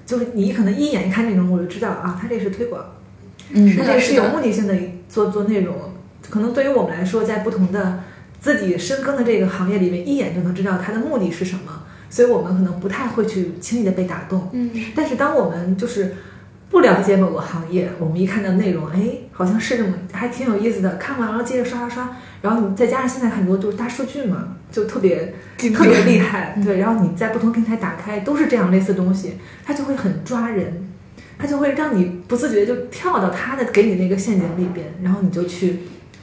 [0.04, 2.84] 就是你可能一眼一看内容，我就知道啊，他这是推广，
[3.50, 4.74] 嗯是的他这是有目的性的
[5.08, 5.74] 做做内容。
[6.28, 8.04] 可能对于我们来说，在不同的
[8.41, 14.49] 自己深耕的这个行业里面，一眼就能知道它的目的是什么，所以我们可能不太会去轻易的被打动。
[14.53, 16.16] 嗯，但是当我们就是
[16.70, 19.01] 不了解某个行业，我们一看到内容，哎，
[19.32, 29.34] 好像是这么，还挺有意思的，看完然后接着刷刷刷，然后你再加上现在很多就是大数据嘛，就特别特别厉害，对，然后你在不同平台打开都是这样类似的东西，
[29.64, 30.88] 它就会很抓人，
[31.38, 35.80] 它就会让你不自觉就跳到它的给你那个陷阱里边，然后你就去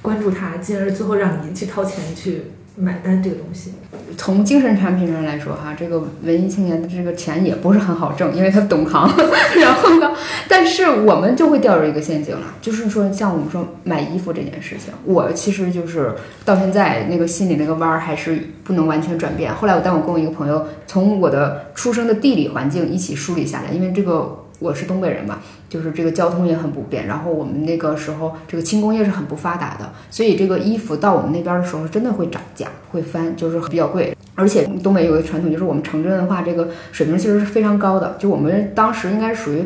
[0.08, 2.44] 关注它，进而最后让您去掏钱去
[2.78, 3.74] 买单这个东西。
[4.16, 9.06] 从精神产品上来说哈，这个文艺青年的这个钱也不是很好挣，因为他懂行。
[9.60, 10.14] 然后呢，
[10.48, 19.54] 但是我们就会掉入一个陷阱了，就是说像我们说买衣服这件事情，我其实就是到现在那个心里那个弯儿还是不能完全转变。
[19.54, 25.40] 后来我当我跟我一个朋友从我的出生的地理环境一起梳理下来，因为这个我是东北人嘛，
[25.70, 34.16] 就是这个交通也很不便，然后我们那个时候这个轻工业是很不发达的，所以这个衣服到我们那边的时候真的会涨价，会翻，就是比较贵。
[34.36, 39.64] 而且东北有个传统，就是我们城镇的话，这个水平其实是非常高的，就我们当时应该属于。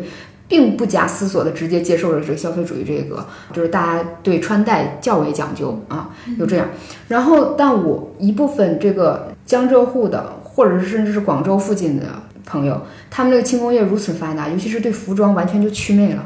[0.47, 6.67] 并不假思索的直接接受了这个消费主义，这个就是大家对穿戴较为讲究啊，就这样。
[7.07, 12.05] 然后，但我一部分这个江浙沪的，或者是甚至是广州附近的
[12.45, 16.23] 朋友，他们那个轻工业如此发达，尤其是对服装完全就祛魅了，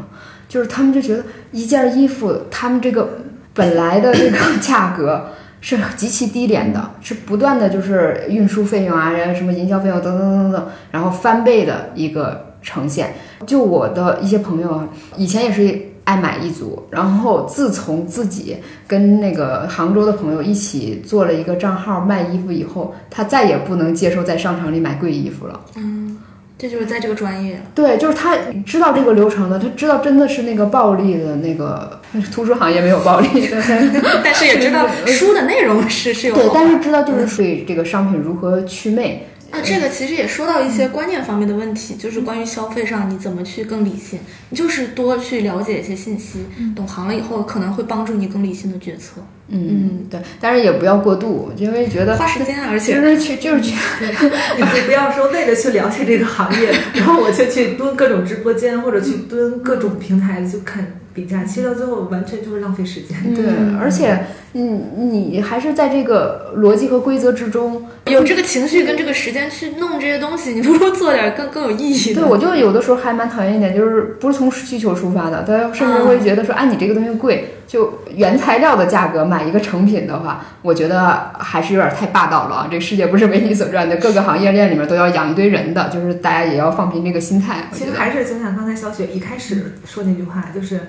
[0.48, 3.20] 就是他们就觉得一件衣服，他们这个
[3.54, 13.16] 本来的这个价格 是极其低廉的，是不断的就是运输费用啊，然后什么营销费用等等等等，然后翻倍的一个呈现。
[13.48, 14.88] 就我的一些朋友啊，
[15.18, 25.60] 以前也是爱买一族，然后自从自己跟那个杭州的朋友一起做了一个账号卖衣服以后，他再也不能接受在商场里买贵衣服了。
[25.76, 26.18] 嗯，
[26.58, 27.62] 这就是在这个专业。
[27.74, 32.00] 对，就是他知道这个流程的，他知道真的是那个暴利的那个
[32.32, 33.28] 图书行业没有暴利
[34.24, 39.28] 但是也知道书的内容是是有对，但是知道就是对这个商品如何祛魅。
[39.56, 46.46] 那这个其实也说到一些观念方面的问题，就是关于消费上你怎么去更理性，你就是多去了解一些信息，
[46.76, 49.22] 懂行了以后可能会帮助你更理性的决策。
[49.48, 53.76] 嗯，对，但是也不要过度，因为觉得花时间，而且就是去就是去，
[54.58, 63.18] 你不要说为了去了解这个行业，然后我就去蹲各种直播间或者去蹲各种平台去看比价，其实到最后完全就是浪费时间。
[63.36, 63.46] 对，
[63.80, 64.18] 而且
[64.54, 64.82] 嗯，
[65.12, 67.86] 你还是在这个逻辑和规则之中。
[68.08, 72.22] 有这个情绪跟这个时间去弄这些东西，你不如做点更更有意义的。
[72.22, 82.68] 对，我就有的时候还蛮讨厌一点，就是不是从需求出发的，他甚至会觉得说，啊，你这个东西贵，就原材料的价格买一个成品的话，我觉得还是有点太霸道了啊！
[82.70, 87.70] 这个世界不是为你所转的，各个行业链里面都要养一堆人的，就是大家也要放平这个心态。
[87.72, 90.82] 其实还是就像刚才小雪一开始说那句话，就是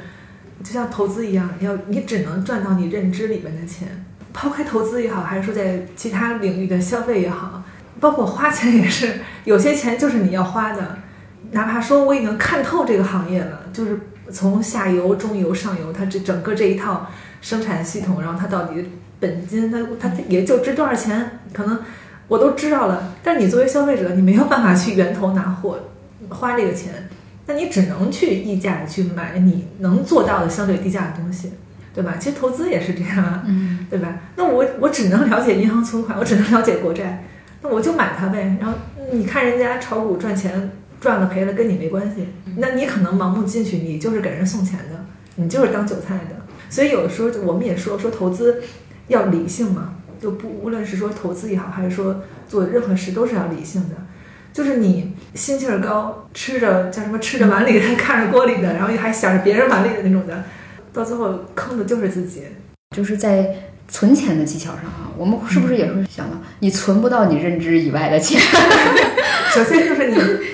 [0.62, 4.04] 就像投资一样，要你只能赚到你认知里面的钱。
[4.32, 7.62] 抛开投资也好，还是说在其他领域的消费也好，
[7.98, 10.98] 包括花钱也是，有些钱就是你要花的。
[11.52, 13.98] 哪怕说我已经看透这个行业了，就是
[14.32, 17.06] 从下游、中游、上游，它这整个这一套
[17.40, 18.84] 生产系统，然后它到底
[19.20, 21.78] 本金，它它也就值多少钱，可能
[22.28, 23.14] 我都知道了。
[23.22, 25.78] 但你作为消费者，你没有办法去源头拿货，
[26.28, 27.08] 花这个钱，
[27.46, 31.52] 那你只能去溢价去买你能做到的相对低价的东西。
[31.96, 32.16] 对吧？
[32.20, 34.18] 其实投资也是这样啊，嗯，对吧？
[34.36, 37.24] 那我我只能了解银行存款，我只能了解国债，
[37.62, 38.58] 那我就买它呗。
[38.60, 38.76] 然后
[39.10, 42.28] 你看人家炒股赚钱，赚了赔了跟你没关系。
[42.56, 45.04] 那你可能盲目进去，你就是给人送钱的，
[45.36, 46.36] 你就是当韭菜的。
[46.68, 48.62] 所以有的时候我们也说说投资
[49.08, 53.96] 要理性嘛，就不无论是说投资也好，还是说做任何事都是要理性的。
[54.52, 60.44] 就是你心气儿高，吃着叫什么吃着碗里的 看着锅里的，然后还想着别人碗里的那种的。
[60.94, 62.44] 到最后坑的就是自己，
[62.96, 63.54] 就是在
[63.86, 68.40] 存钱的技巧上啊，我们是不是也会想到，你存不到你认知以外的钱？
[69.54, 70.10] 首先就是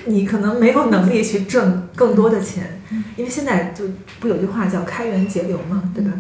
[0.07, 2.81] 你，你可能没有能力去挣更多的钱，
[3.17, 3.85] 因为现在就
[4.21, 6.13] 不有句话叫开源节流嘛，对吧？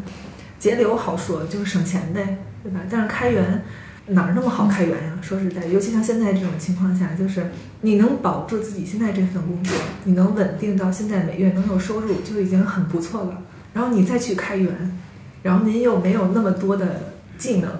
[0.58, 2.80] 节流好说，就是省钱呗，对吧？
[2.90, 3.62] 但是开源
[4.06, 5.18] 哪儿那么好开源呀？
[5.20, 7.50] 说实在，尤其像现在这种情况下，就是
[7.82, 13.42] 你能保住自己现在这份工作，你能稳定到现在每月能有收入，就已经很不错了。
[13.74, 14.98] 然后你再去开源，
[15.42, 17.70] 然后您又没有那么多的技能，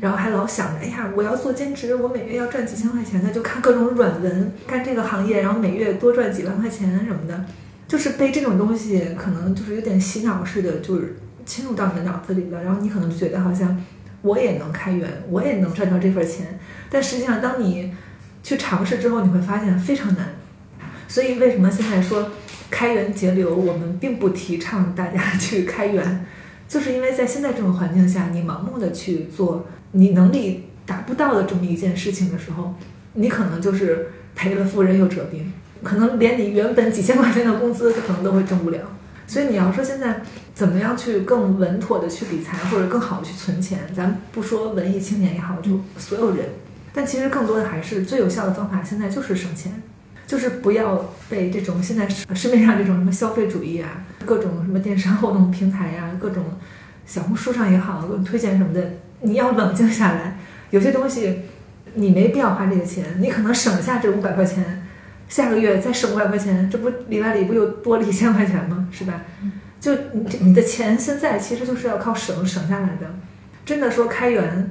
[0.00, 7.44] 然后还老想着，哎呀，我要做兼职，我每月要赚几千块钱，那就看各种软文，干这个行业，然后每月多赚几万块钱什么的，
[7.88, 13.82] 就是被这种东西可能就是有点洗脑似的，就是侵入到你的脑子里了，然后你可能就觉得好像
[14.22, 16.58] 我也能开源，我也能赚到这份钱，
[16.90, 17.94] 但实际上当你
[18.42, 20.28] 去尝试之后，你会发现非常难。
[21.08, 22.28] 所以为什么现在说？
[22.68, 26.26] 开源节流，我们并不提倡大家 去开源，
[26.68, 32.74] 就是因为在现在这种环境下，你盲目的去做你能力达不到的这么一件事情的时候，
[33.14, 38.80] 你可能就是赔了夫人又折兵，可能连你原本几千块钱的工资，可能都会挣不了。
[39.26, 40.22] 所以你要说现在
[40.54, 46.46] 怎么样去更稳妥的去理财，或者更好的去存钱，咱不说文艺青年也好，就所有人，
[46.92, 49.82] 但其实更多的还是最有效的方法，现在就是省钱。
[50.26, 56.42] 就是不要被这种现在市面上这种什么消费主义啊，各种什么电商活动平台呀，各种
[57.06, 58.90] 小红书上也好，推荐什么的，
[59.26, 60.38] 你要冷静下来。
[60.70, 61.42] 有些东西
[61.94, 64.86] 你没必要花这个钱，你可能省下这五百块钱，
[65.28, 68.88] 下个月再省五百块钱，这不里外里不又多了一千块钱吗？
[68.90, 69.22] 是吧？
[69.80, 73.14] 就你你的钱现在其实就是要靠省省下来的。
[73.64, 74.70] 真的说开源，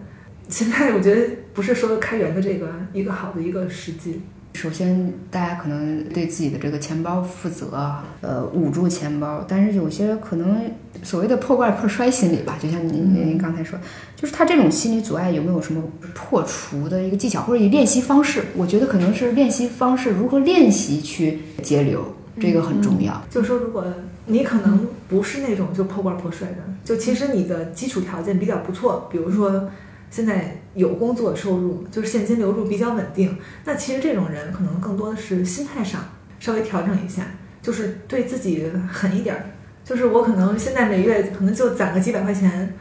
[0.50, 1.22] 现在我觉得
[1.54, 4.22] 不是说开源的这个一个好的一个时机。
[4.56, 9.46] 首先，大家可能对自己的这个钱包负责，呃，捂住钱包。
[9.46, 10.72] 但是有些可能
[11.04, 13.78] 所谓的破罐破摔心理吧，就像您您刚才说，
[14.16, 15.84] 就是他这种心理阻碍有没有什么
[16.14, 18.46] 破除的一个技巧或者以练习方式？
[18.56, 23.22] 我觉得可能是练习方式，如何练习去节流，这个很重要。
[23.30, 23.86] 就是说，如果
[24.26, 29.70] 你可能不是那种就破罐破摔的，就其实你的基础条件比较不错，比如说。
[30.12, 33.38] 现在有工作收入，就是现金流入比较稳定。
[33.64, 36.04] 那其实这种人可能更多的是心态上
[36.40, 37.24] 稍微调整一下，
[37.62, 39.46] 就是对自己狠一点儿。
[39.84, 42.74] 就是我可能现在每月可能就攒个几百块钱，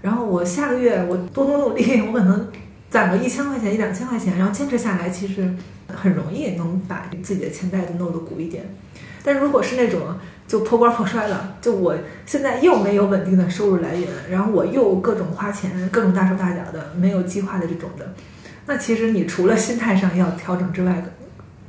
[0.00, 2.48] 然后我下个月我多努努力， 我可能
[2.88, 5.52] 攒个一千块钱、一两千块钱，然后坚持下来，其实
[5.88, 8.64] 很容易能把自己的钱袋子弄得鼓一点。
[9.24, 10.00] 但如果是那种
[10.46, 11.56] 就破罐破摔了。
[11.60, 18.14] 就我现在又没有稳定的收入来源，然后我又各种花钱，各种大手大脚的，没有计划的这种的。
[18.66, 21.04] 那其实你除了心态上要调整之外，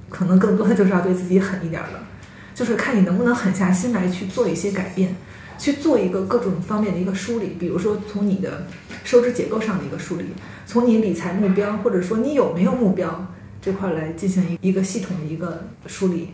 [0.10, 2.08] 可能更多的就是要对自己狠一点了，
[2.54, 5.16] 就是看你能不能狠下心来去做一些改变，
[5.58, 8.68] 去做一个各种方面的一个梳理，比如说从你的
[9.04, 10.26] 收支结构上的一个梳理，
[10.68, 13.26] 从你理财目标或者说你有没有目标
[13.60, 16.34] 这块来进行一一个系统的一个梳理。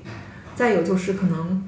[0.57, 1.63] 再有就是可能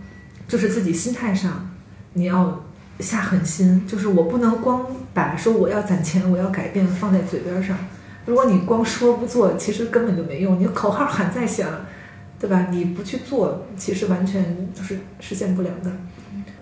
[0.52, 1.70] 就是自己心态上
[2.12, 2.66] 你要
[3.00, 7.78] 下狠心，就是我不能光把说我要攒钱，我要改变放在嘴边上。
[8.26, 10.60] 如果你光说不做，其实根本就没用。
[10.60, 11.70] 你口号喊再响，
[12.38, 12.68] 对吧？
[12.70, 15.90] 你不去做，其实完全就是实现不了的。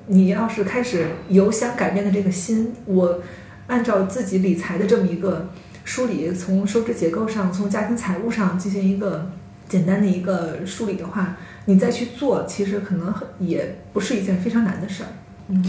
[0.05, 3.19] 你要是开始有想改变的这个心，我
[3.65, 5.49] 按照自己理财的这么一个
[5.83, 9.31] 梳理，从收支结构上，从家庭财务上进行一个
[9.67, 11.35] 简单的一个梳理的话，
[11.65, 15.09] 你再去做，其实可能也不是一件非常难的事儿。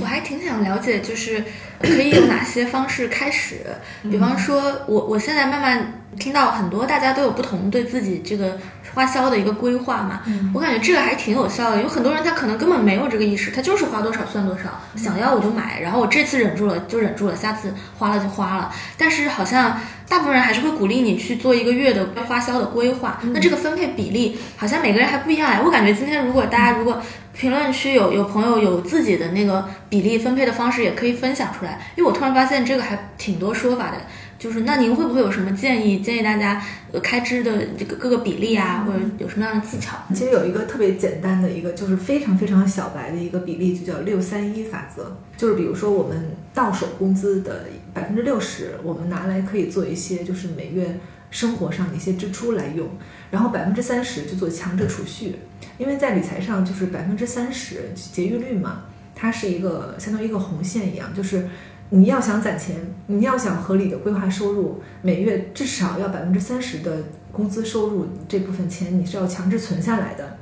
[0.00, 1.42] 我还挺想了解，就是
[1.80, 3.60] 可以有哪些方式开始？
[4.02, 8.58] 比方说，我我现在慢慢听到很多大家都有不同对自己这个
[8.94, 10.20] 花销的一个规划嘛，
[10.52, 11.82] 我感觉这个还挺有效的。
[11.82, 14.64] 有很多人他可能根本没有这个意识，他就是花多少算多少，
[14.96, 18.72] 想要我就买，然后我这次忍住了就忍住了，下次花了就花了。
[18.96, 23.20] 但是好像大部分人还是会鼓励你去做一个月的花销的规划。
[23.32, 25.60] 那这个分配比例好像每个人还不一样哎。
[25.64, 27.00] 我感觉今天如果大家如果
[27.32, 31.80] 评论区有有朋友有自己的那个比例分配的方式，也可以分享出来。
[31.96, 33.98] 因为我突然发现这个还挺多说法的，
[34.40, 36.00] 就是那您会不会有什么建议？
[36.00, 39.98] 建议大家呃开支的这个各个比例啊，或者有什么样的技巧？
[40.14, 45.14] 其实有一个特别简单的一个，就是非常非常小白的一个比例，就叫六三一法则。
[45.36, 50.98] 就是比如说我们到手工资的百分之六十，我们拿来可以做一些就是每月
[51.30, 52.88] 生活上的一些支出来用，
[53.30, 55.36] 然后百分之三十就做强制储蓄。
[55.76, 58.84] 因为在理财上，就是百分之三十节约率嘛，
[59.14, 61.46] 它是一个相当于一个红线一样，就是
[61.90, 62.76] 你要想攒钱，
[63.06, 70.36] 你要想合理的规划收入，每月至少要百分之三十的工资收入这部分钱你是要强制存下来的，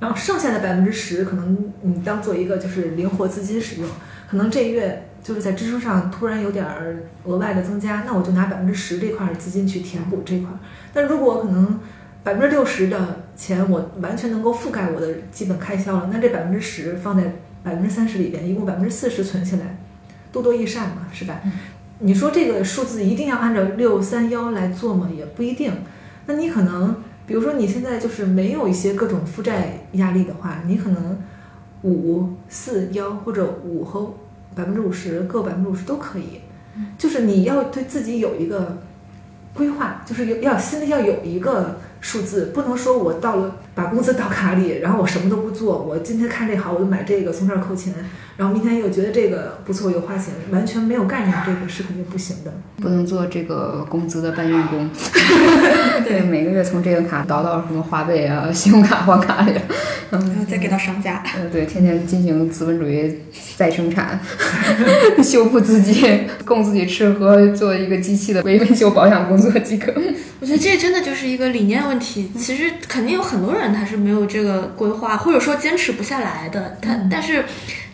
[0.00, 3.88] 然后剩下的百分之十可能你当做一个就是灵活资金使用，
[4.30, 10.50] 可能这月就是在支出上突然有点儿额外的增加，那我就拿百分之十这块资金去填补这块，
[10.92, 11.78] 但如果可能。
[12.26, 17.22] 百分之六十的钱我完全能够覆盖我的基本开销了，那这百分之十放在
[17.62, 19.78] 百分之三十里边，一共百分之四十存起来，
[20.42, 21.40] 多多益善嘛，是吧？
[22.00, 25.08] 你说这个数字一定要按照六三幺来做吗？
[25.16, 25.72] 也不一定。
[26.26, 26.94] 那你可能，
[27.26, 31.18] 比如说你现在就是没有一些各种负债压力的话，你可能
[31.82, 34.14] 五四幺或者五和
[34.54, 36.40] 百分之五十各百分之五十都可以，
[36.98, 38.76] 就是你要对自己有一个
[39.54, 41.76] 规划，就是要要心里要有一个。
[41.98, 47.92] 数字不能说我到了把工资倒卡里，然后我什么都不做，我今天看这好我就买这个从这儿扣钱，
[48.38, 52.50] 然后明天又觉得这个不错又花钱，完全没有概念，这个是肯定不行的。
[52.80, 54.88] 不能做这个工资的搬运工，
[56.08, 59.52] 对，每个月从这个卡倒到什么花呗啊、 信用卡还卡里，
[60.10, 61.22] 然后再给到商家。
[61.38, 63.14] 嗯，对，天天进行资本主义
[63.56, 64.18] 再生产，
[65.22, 69.92] 修复自己，供自己吃喝，做一个机器的维修保养工作即可。
[70.38, 72.30] 我觉得这真的就是一个理念问题。
[72.38, 76.78] 其实肯定有很多人他是没有这个规划，或者说坚持不下来的。
[76.80, 77.44] 他但是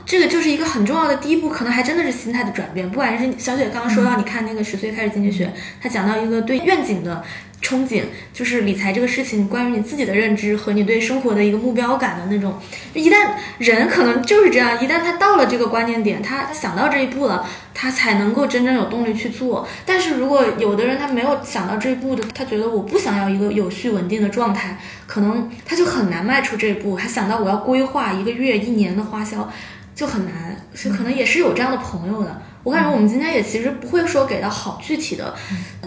[0.04, 2.88] 这个就是一个很重要的第一步，可能还真的是心态的转变。
[2.90, 7.24] 不管是小雪刚刚说到，你看那个十岁开始经济学，他讲到一个对愿景的。
[7.62, 8.02] 憧憬
[8.34, 12.58] 就是理财这个事情，关于你自己的认知和你对生活的一个目标感的那种。
[12.92, 19.66] 一旦人可能就是这样，一旦他到了这个关键点，他想到这一步了，他才能够真正有动力去做。
[19.86, 24.76] 但是如果有的人他没有想到这一步的，他觉得我不想要一个有序稳定的状态，
[25.06, 26.96] 可能他就很难迈出这一步。
[26.96, 29.48] 还想到我要规划一个月、一年的花销，
[29.94, 30.56] 就很难。
[30.74, 32.42] 是可能也是有这样的朋友的。
[32.62, 35.34] 我感觉我们今天也其实不会说给到好具体的，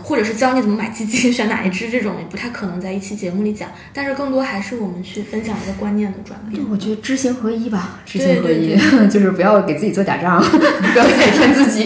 [0.04, 3.70] 或者是教你怎么买基金、 选哪一支这种，也不太可能在一期节目里讲。
[3.94, 6.62] 但是更多还是我们去分享一个观念的转变。
[6.70, 8.76] 我觉得知行合一吧，知行合一
[9.10, 11.86] 就是不要给自己做假账， 不要再骗自己。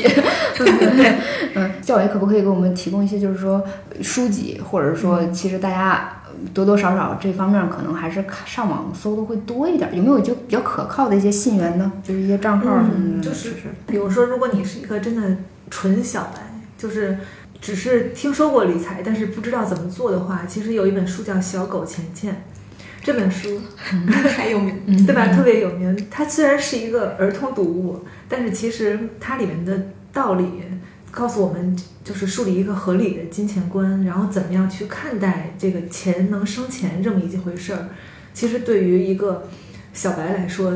[0.57, 1.13] 对，
[1.55, 3.63] 嗯，教委可不可以给我们提供一些，就是说
[4.01, 6.15] 书籍，或者说其实大家。
[6.53, 11.91] 多多少少这方面可能还是上网搜的会多一点，有没有就比较可靠的一些信源呢？
[12.03, 13.23] 就是一些账号什么的。
[13.23, 13.53] 就是，
[13.87, 15.37] 比如说，如果你是一个真的
[15.69, 16.41] 纯小白，
[16.77, 17.17] 就是
[17.59, 22.33] 只是听说过理财，但是不知道怎么做的话，其实有一本书叫《小狗钱钱》，
[23.03, 23.61] 这本书
[24.35, 25.27] 还有名，对吧？
[25.27, 26.07] 特别有名。
[26.09, 30.45] 它虽然是一个儿童读物，但是其实它里面的道理。
[31.11, 37.89] 告诉我们，就是树立一个合理的金钱观，然后怎么样去看待这个钱能生钱这么一回事儿。
[38.33, 39.47] 其实对于一个
[39.93, 40.73] 小白来说，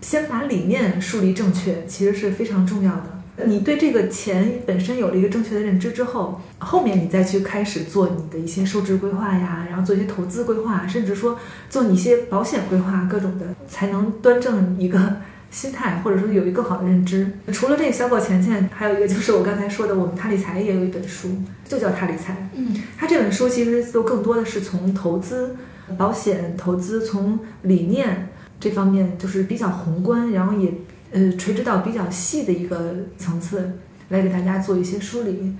[0.00, 3.44] 先把理念树立正确，其实是非常重要的。
[3.46, 11.38] 你对这个钱本身有了一个正确的认知之后，后面你再去开始做你的一些收支规划呀，然后做一些投资规划，甚至说
[11.70, 15.16] 做你一些保险规划，各种的，才能端正一个
[15.52, 17.30] 心态，或者说有一个更好的认知。
[17.52, 21.28] 除了这个小狗钱钱，还有一个就是我刚才说的，我们他理财也有一本书，
[21.64, 22.48] 就叫他理财。
[22.56, 25.54] 嗯，他这本书其实都更多的是从投资、
[25.96, 30.72] 保险投资从理念这方面，就是比较宏观，然后也。
[31.14, 33.72] 呃，垂直到比较细的一个层次
[34.08, 35.54] 来给大家做一些梳理。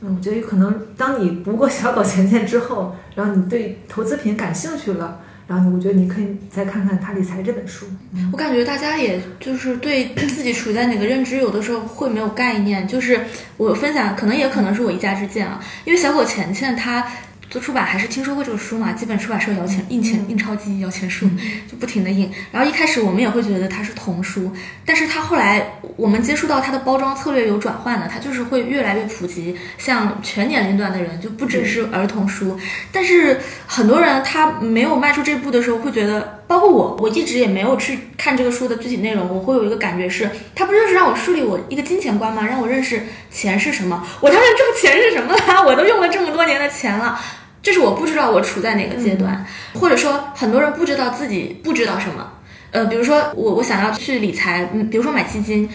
[0.00, 7.86] 嗯，我觉得有可能，当你读过小狗钱钱 之后，然后你对投资品感兴趣了，然后我觉得你可以再看看《他理财》这本书。
[8.32, 12.86] 我感觉大家也就是对自己处在哪个认知，有的时候会没有概念。
[12.86, 13.20] 就是
[13.56, 17.06] 我分享，可能也可能是我一家之见啊，因为小狗钱钱它。
[17.56, 18.92] 做出版还是听说过这个书嘛？
[18.92, 21.26] 基本出版社摇钱印钱印钞机摇钱书，
[21.66, 22.30] 就不停的印。
[22.52, 24.52] 然后一开始我们也会觉得它是童书，
[24.84, 25.66] 但是它后来
[25.96, 32.60] 我们接触到它的包装策略有转换的，它就是会越来越普及，像全年龄段的人就不只是儿童书。
[32.92, 42.46] 但是很多人他没有迈出这步的时候，会觉得，包括我，我一直也没有去看这个书的具体内容，我会有一个感觉是，它不就是让我树立我一个金钱观吗？
[42.46, 44.06] 让我认识钱是什么？
[44.20, 47.18] 我当然知道钱是什么啦， 我都用了这么多年的钱了。
[47.66, 49.44] 就是我不知道我处在哪个阶段，
[49.74, 52.32] 或者说很多人不知道自己不知道什么。
[52.70, 55.68] 呃，比如说我我想要去理财，嗯，比如说买基金，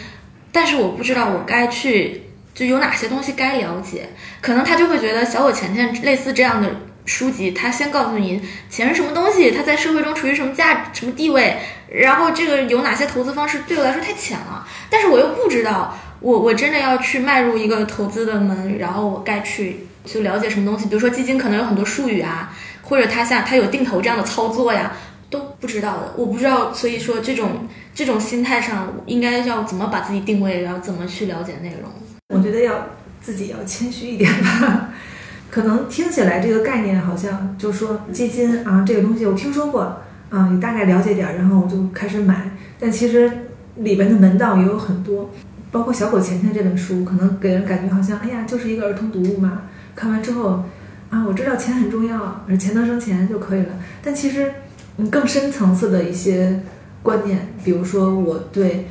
[0.53, 2.23] 但是我不知道我该去
[2.55, 4.07] 就有哪些东西该了解。
[4.39, 6.69] 可能他就会觉得小我钱钱类似这样的
[7.05, 11.57] 书籍，他先告诉你钱是什么东西，它在社会中处于什么价什么地位，
[11.89, 14.65] 然后这个有哪些投资方式对我来说太浅了。
[14.89, 19.87] 但是我又不知道，我我真的要去迈入一个投资的门，然后我该去。
[20.05, 24.93] 去了解什么东西，比如说基金可能有很多术语啊，或者它像它有定投这样的操作呀，
[25.29, 26.13] 都不知道的。
[26.17, 31.89] 我不知道，所以说这种这种心态上应该要怎么把自己定位，要怎么去了解内容。
[32.33, 32.87] 我觉得要
[33.21, 34.89] 自己要谦虚一点吧。
[35.51, 42.49] 可能听起来这个概念好像就说基金啊这个东西我听说过啊，也大概了解点，然后我就开始买。
[42.79, 43.29] 但其实
[43.75, 45.29] 里边的门道也有很多，
[45.71, 49.63] 包括《小狗钱钱》这本书，可能给人感觉好像哎呀就是一个儿童读物嘛。
[49.95, 50.63] 看完之后，
[51.09, 53.69] 啊，我知道钱很重要，钱能生钱就可以了。
[54.03, 54.51] 但其实，
[54.97, 56.61] 嗯，更深层次的一些
[57.03, 58.87] 观念，比如说我对，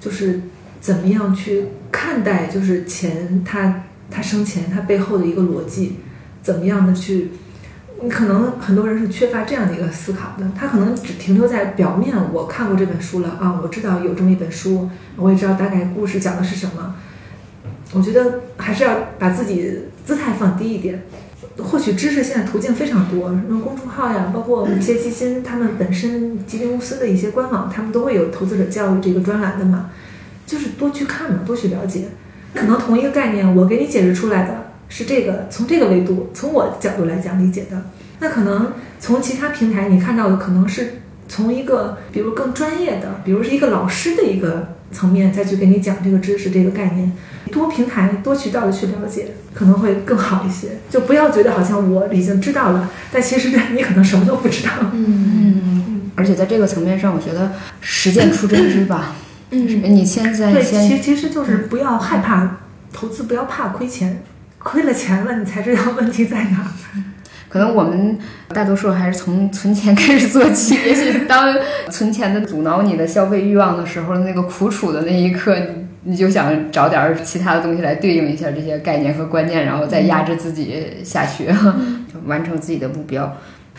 [0.00, 0.40] 就是
[0.80, 5.96] 怎么样去看待，就是钱它它生钱它背后的一个逻辑，
[6.42, 7.30] 怎么样的去，
[8.08, 12.14] 可能很多人是缺乏这样的一个思考的，他可能只停留在表面。
[12.32, 16.94] 我看过这本书了啊，我知道有这么一本书，我也知道大概故事讲的是什么。
[17.92, 19.78] 我觉得还是要把自己
[20.08, 21.02] 姿态放低一点。
[21.58, 29.90] 获取知识现在途径非常多，什么公众号呀，包括一些基金，他们本身基金公司的一些官网，他们都会有投资者教育这个专栏的嘛。
[30.46, 32.04] 就是多去看嘛，多去了解。
[32.54, 37.82] 可能同一个概念，我给你解释出来的是这个，从这个维度，从我角度来讲理解的。
[38.20, 44.77] 那可能从其他平台你看到的，可能是从一个比如更专业的，比如是一个老师的一个。
[44.90, 47.12] 层面再去给你讲这个知识这个概念，
[47.52, 50.78] 多平台多渠道的去了解可能会更好一些。
[50.88, 54.70] 就不要觉得好像我已经知道了，但其实你可能什么都不知道。
[54.92, 56.10] 嗯嗯。
[56.14, 59.14] 而且在这个层面上，我觉得实践出真知吧。
[59.50, 59.82] 嗯。
[59.94, 62.58] 你现在对，其其实就是不要害怕
[62.92, 64.22] 投资，不要怕亏钱，
[64.58, 66.72] 亏了钱了你才知道问题在哪。
[67.48, 68.18] 可能我们
[68.48, 70.74] 大多数还是从存钱开始做起。
[70.86, 71.54] 也许当
[71.90, 75.56] 存钱的阻挠你的消费欲望的时候，那个苦楚的那一刻，
[76.04, 83.36] 你就想找点其他的东西来对应一下这些概念和观念，然后再压制自己下去，就 完成自己的目标。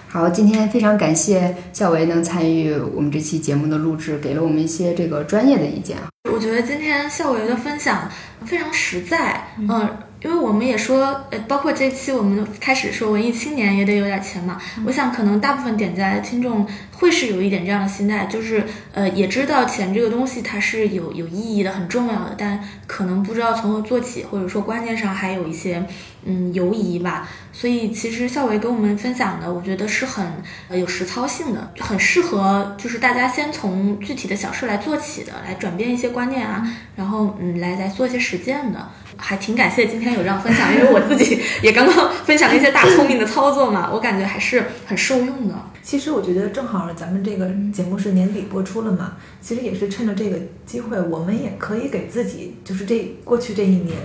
[0.07, 5.95] 好，今天非常感谢校维能参与我们这期节目的录制，给了我们一些这个专业的意见
[6.33, 8.09] 我觉得今天校维的分享
[8.43, 9.87] 非常实在，嗯。
[10.21, 14.59] 因为我们也说，呃，包括这期我们开始说文艺青年也得有点钱嘛。
[14.85, 18.63] 我想可能大部分点赞的听众会是有一点这样的心态，就是
[18.93, 25.85] 呃，也知道钱这个东西它是有有意义的、很重要的，但可能不知道从何做起，或者说观念上还有一些
[26.25, 27.27] 嗯犹疑吧。
[27.60, 30.26] 所以其实校委给我们分享的，我觉得是很
[30.69, 36.65] 呃有实操性的，很适合就是大家先从具体的小事来做起的，来转变一些观念啊，
[36.95, 38.88] 然后嗯来来做一些实践的。
[39.18, 45.53] 还挺感谢今天有这样分享，因为我自己也刚刚分享了一些大聪明的操作嘛，我感觉还是很受用的。
[45.84, 53.98] 其实我觉得正好咱们这个节目是年底播出了嘛，其实也是趁着这个机会，我们也可以给自己就是这过去这一年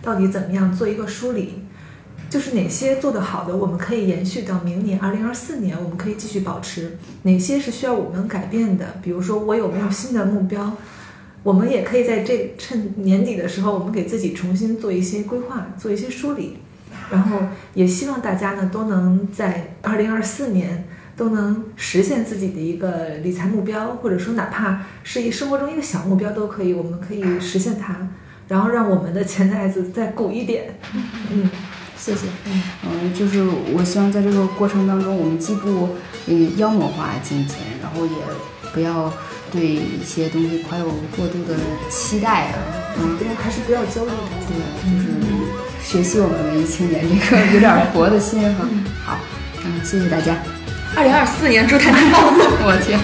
[0.00, 1.64] 到底怎么样做一个梳理。
[2.30, 6.92] 就是哪些做得好的，我们可以延续到明年二零二四年，我们可以继续保持；
[7.22, 10.72] 哪些是需要我们改变的，比如说我有没有新的目标，
[11.42, 16.58] 我们也可以在这趁年底的时候，我们给自己重新做一些规划，做一些梳理。
[17.10, 17.38] 然后
[17.74, 20.84] 也希望大家呢都能在二零二四年
[21.16, 28.08] 都能实现自己的一个理财目标，或者说哪怕是一生活中一个小目标都可以，我们可以实现它，
[28.46, 30.78] 然后让我们的钱袋子再鼓一点。
[31.32, 31.50] 嗯，
[32.02, 32.20] 谢谢。
[32.84, 33.44] 嗯，就是
[33.74, 35.96] 我希望在这个过程当中，我们既不
[36.26, 38.12] 嗯妖魔化金钱，然后也
[38.72, 39.12] 不要
[39.52, 40.86] 对一些东西怀有
[41.16, 41.54] 过度的
[41.90, 42.54] 期待啊。
[42.98, 44.10] 嗯，还是不要焦虑。
[44.48, 45.08] 对，就是
[45.82, 48.66] 学习我们文艺青年这个有点佛的心哈。
[49.04, 49.18] 好，
[49.64, 50.34] 嗯，谢谢大家。
[50.96, 52.40] 二零二四年祝大家暴富！
[52.66, 52.98] 我天。